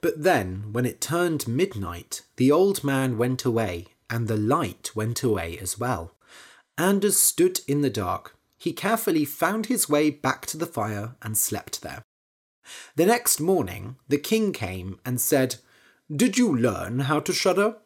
But 0.00 0.22
then, 0.22 0.72
when 0.72 0.86
it 0.86 1.02
turned 1.02 1.46
midnight, 1.46 2.22
the 2.36 2.50
old 2.50 2.82
man 2.82 3.18
went 3.18 3.44
away, 3.44 3.88
and 4.08 4.26
the 4.26 4.38
light 4.38 4.90
went 4.96 5.22
away 5.22 5.58
as 5.58 5.78
well. 5.78 6.14
Anders 6.78 7.18
stood 7.18 7.60
in 7.68 7.82
the 7.82 7.90
dark. 7.90 8.38
He 8.56 8.72
carefully 8.72 9.26
found 9.26 9.66
his 9.66 9.86
way 9.86 10.08
back 10.08 10.46
to 10.46 10.56
the 10.56 10.64
fire 10.64 11.14
and 11.20 11.36
slept 11.36 11.82
there. 11.82 12.02
The 12.96 13.04
next 13.04 13.38
morning, 13.38 13.96
the 14.08 14.16
king 14.16 14.54
came 14.54 14.98
and 15.04 15.20
said, 15.20 15.56
Did 16.10 16.38
you 16.38 16.56
learn 16.56 17.00
how 17.00 17.20
to 17.20 17.34
shudder? 17.34 17.76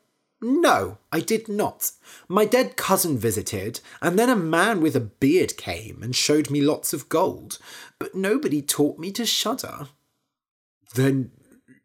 No, 0.49 0.99
I 1.11 1.19
did 1.19 1.49
not. 1.49 1.91
My 2.29 2.45
dead 2.45 2.77
cousin 2.77 3.19
visited, 3.19 3.81
and 4.01 4.17
then 4.17 4.31
a 4.31 4.37
man 4.37 4.81
with 4.81 4.95
a 4.95 5.01
beard 5.01 5.57
came 5.57 6.05
and 6.05 6.15
showed 6.15 6.51
me 6.51 6.61
lots 6.61 6.93
of 6.93 7.09
gold, 7.09 7.59
but 7.99 8.15
nobody 8.15 8.63
taught 8.63 8.97
me 8.97 9.11
to 9.11 9.27
shudder. 9.27 9.89
Then 10.95 11.33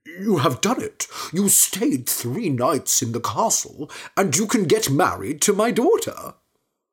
you 0.06 0.38
have 0.38 0.62
done 0.62 0.80
it. 0.80 1.08
You 1.34 1.50
stayed 1.50 2.08
three 2.08 2.50
nights 2.50 3.02
in 3.02 3.14
the 3.14 3.20
castle, 3.20 3.90
and 4.16 4.38
you 4.38 4.46
can 4.46 4.66
get 4.66 4.92
married 4.92 5.42
to 5.42 5.54
my 5.54 5.72
daughter. 5.72 6.36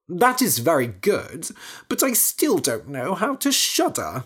That 0.09 0.41
is 0.41 0.61
very 0.61 0.87
good, 0.87 1.51
but 1.91 2.03
I 2.03 2.15
still 2.15 2.57
don't 2.57 2.89
know 2.89 3.15
how 3.15 3.35
to 3.37 3.53
shudder. 3.53 4.25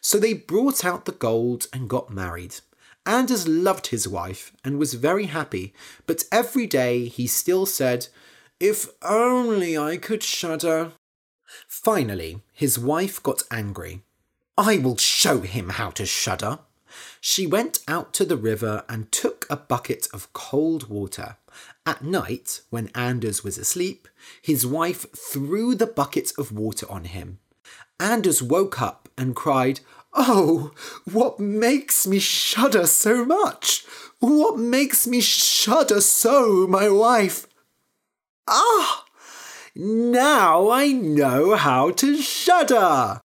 So 0.00 0.18
they 0.18 0.32
brought 0.32 0.86
out 0.86 1.04
the 1.04 1.12
gold 1.12 1.66
and 1.70 1.90
got 1.90 2.08
married. 2.08 2.60
Anders 3.06 3.46
loved 3.46 3.88
his 3.88 4.08
wife 4.08 4.52
and 4.64 4.78
was 4.78 4.94
very 4.94 5.26
happy, 5.26 5.72
but 6.06 6.24
every 6.32 6.66
day 6.66 7.06
he 7.06 7.28
still 7.28 7.64
said, 7.64 8.08
If 8.58 8.88
only 9.00 9.78
I 9.78 9.96
could 9.96 10.24
shudder. 10.24 10.92
Finally, 11.68 12.42
his 12.52 12.78
wife 12.78 13.22
got 13.22 13.44
angry. 13.50 14.02
I 14.58 14.78
will 14.78 14.96
show 14.96 15.40
him 15.42 15.70
how 15.70 15.90
to 15.90 16.04
shudder. 16.04 16.58
She 17.20 17.46
went 17.46 17.80
out 17.86 18.12
to 18.14 18.24
the 18.24 18.36
river 18.36 18.84
and 18.88 19.12
took 19.12 19.46
a 19.48 19.56
bucket 19.56 20.08
of 20.12 20.32
cold 20.32 20.88
water. 20.88 21.36
At 21.84 22.02
night, 22.02 22.62
when 22.70 22.90
Anders 22.94 23.44
was 23.44 23.58
asleep, 23.58 24.08
his 24.42 24.66
wife 24.66 25.06
threw 25.16 25.74
the 25.74 25.86
bucket 25.86 26.32
of 26.36 26.52
water 26.52 26.86
on 26.90 27.04
him. 27.04 27.38
Anders 28.00 28.42
woke 28.42 28.80
up 28.80 29.08
and 29.16 29.36
cried, 29.36 29.80
Oh, 30.18 30.72
what 31.04 31.38
makes 31.38 32.06
me 32.06 32.18
shudder 32.18 32.86
so 32.86 33.26
much? 33.26 33.84
What 34.18 34.58
makes 34.58 35.06
me 35.06 35.20
shudder 35.20 36.00
so, 36.00 36.66
my 36.66 36.88
wife? 36.88 37.46
Ah! 38.48 39.04
Now 39.74 40.70
I 40.70 40.88
know 40.92 41.54
how 41.54 41.90
to 41.90 42.16
shudder! 42.16 43.20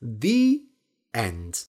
The 0.00 0.62
end. 1.12 1.64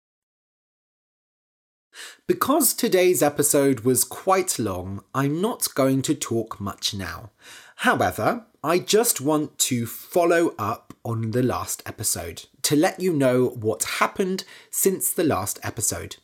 Because 2.25 2.73
today's 2.73 3.21
episode 3.21 3.81
was 3.81 4.03
quite 4.03 4.57
long, 4.57 5.03
I'm 5.13 5.39
not 5.39 5.67
going 5.75 6.01
to 6.01 6.15
talk 6.15 6.59
much 6.59 6.95
now. 6.95 7.29
However, 7.77 8.47
I 8.63 8.79
just 8.79 9.21
want 9.21 9.59
to 9.59 9.85
follow 9.85 10.55
up 10.57 10.95
on 11.05 11.29
the 11.31 11.43
last 11.43 11.83
episode. 11.85 12.45
To 12.67 12.75
let 12.75 12.99
you 12.99 13.13
know 13.13 13.47
what 13.47 14.01
happened 14.01 14.43
since 14.69 15.09
the 15.09 15.23
last 15.23 15.57
episode. 15.63 16.17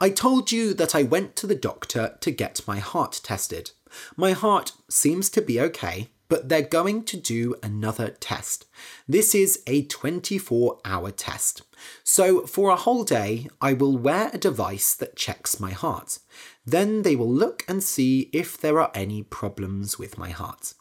I 0.00 0.08
told 0.08 0.50
you 0.50 0.72
that 0.72 0.94
I 0.94 1.02
went 1.02 1.36
to 1.36 1.46
the 1.46 1.54
doctor 1.54 2.16
to 2.18 2.30
get 2.30 2.66
my 2.66 2.78
heart 2.78 3.20
tested. 3.22 3.72
My 4.16 4.32
heart 4.32 4.72
seems 4.88 5.28
to 5.28 5.42
be 5.42 5.60
okay, 5.60 6.08
but 6.30 6.48
they're 6.48 6.62
going 6.62 7.04
to 7.04 7.18
do 7.18 7.56
another 7.62 8.08
test. 8.08 8.64
This 9.06 9.34
is 9.34 9.62
a 9.66 9.82
24 9.82 10.78
hour 10.82 11.10
test. 11.10 11.60
So, 12.02 12.46
for 12.46 12.70
a 12.70 12.76
whole 12.76 13.04
day, 13.04 13.48
I 13.60 13.74
will 13.74 13.98
wear 13.98 14.30
a 14.32 14.38
device 14.38 14.94
that 14.94 15.14
checks 15.14 15.60
my 15.60 15.72
heart. 15.72 16.20
Then 16.64 17.02
they 17.02 17.16
will 17.16 17.30
look 17.30 17.66
and 17.68 17.82
see 17.82 18.30
if 18.32 18.56
there 18.56 18.80
are 18.80 18.92
any 18.94 19.22
problems 19.22 19.98
with 19.98 20.16
my 20.16 20.30
heart. 20.30 20.72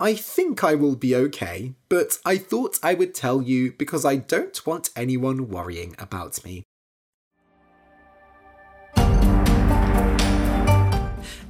I 0.00 0.14
think 0.14 0.62
I 0.62 0.76
will 0.76 0.94
be 0.94 1.16
okay, 1.16 1.74
but 1.88 2.20
I 2.24 2.38
thought 2.38 2.78
I 2.84 2.94
would 2.94 3.16
tell 3.16 3.42
you 3.42 3.72
because 3.72 4.04
I 4.04 4.14
don't 4.14 4.64
want 4.64 4.90
anyone 4.94 5.48
worrying 5.48 5.96
about 5.98 6.44
me. 6.44 6.62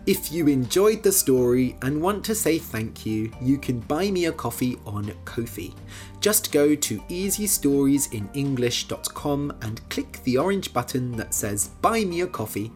If 0.07 0.33
you 0.33 0.49
enjoyed 0.49 1.03
the 1.03 1.13
story 1.13 1.77
and 1.83 2.01
want 2.01 2.25
to 2.25 2.35
say 2.35 2.59
thank 2.59 3.05
you, 3.05 3.31
you 3.43 3.59
can 3.59 3.81
buy 3.81 4.11
me 4.11 4.25
a 4.25 4.33
coffee 4.33 4.79
on 4.87 5.13
Ko-fi. 5.27 5.75
Just 6.21 6.51
go 6.51 6.75
to 6.75 7.01
easystoriesinenglish.com 7.01 9.53
and 9.61 9.89
click 9.91 10.21
the 10.25 10.39
orange 10.39 10.73
button 10.73 11.13
that 11.13 11.35
says 11.35 11.69
Buy 11.83 12.07
Me 12.07 12.23
a 12.23 12.27
Coffee, 12.27 12.73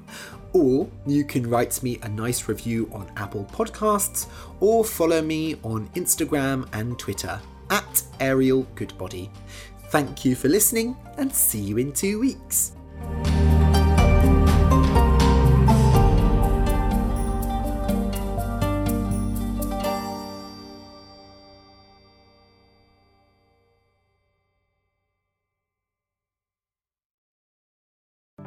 or 0.52 0.88
you 1.06 1.24
can 1.24 1.48
write 1.48 1.82
me 1.82 1.98
a 2.02 2.08
nice 2.08 2.48
review 2.48 2.88
on 2.92 3.10
Apple 3.16 3.44
Podcasts 3.52 4.28
or 4.60 4.84
follow 4.84 5.22
me 5.22 5.56
on 5.62 5.88
Instagram 5.94 6.68
and 6.72 6.98
Twitter 6.98 7.40
at 7.70 8.02
Ariel 8.20 8.66
Goodbody. 8.74 9.30
Thank 9.88 10.24
you 10.24 10.34
for 10.34 10.48
listening 10.48 10.96
and 11.18 11.32
see 11.32 11.60
you 11.60 11.78
in 11.78 11.92
two 11.92 12.20
weeks. 12.20 12.72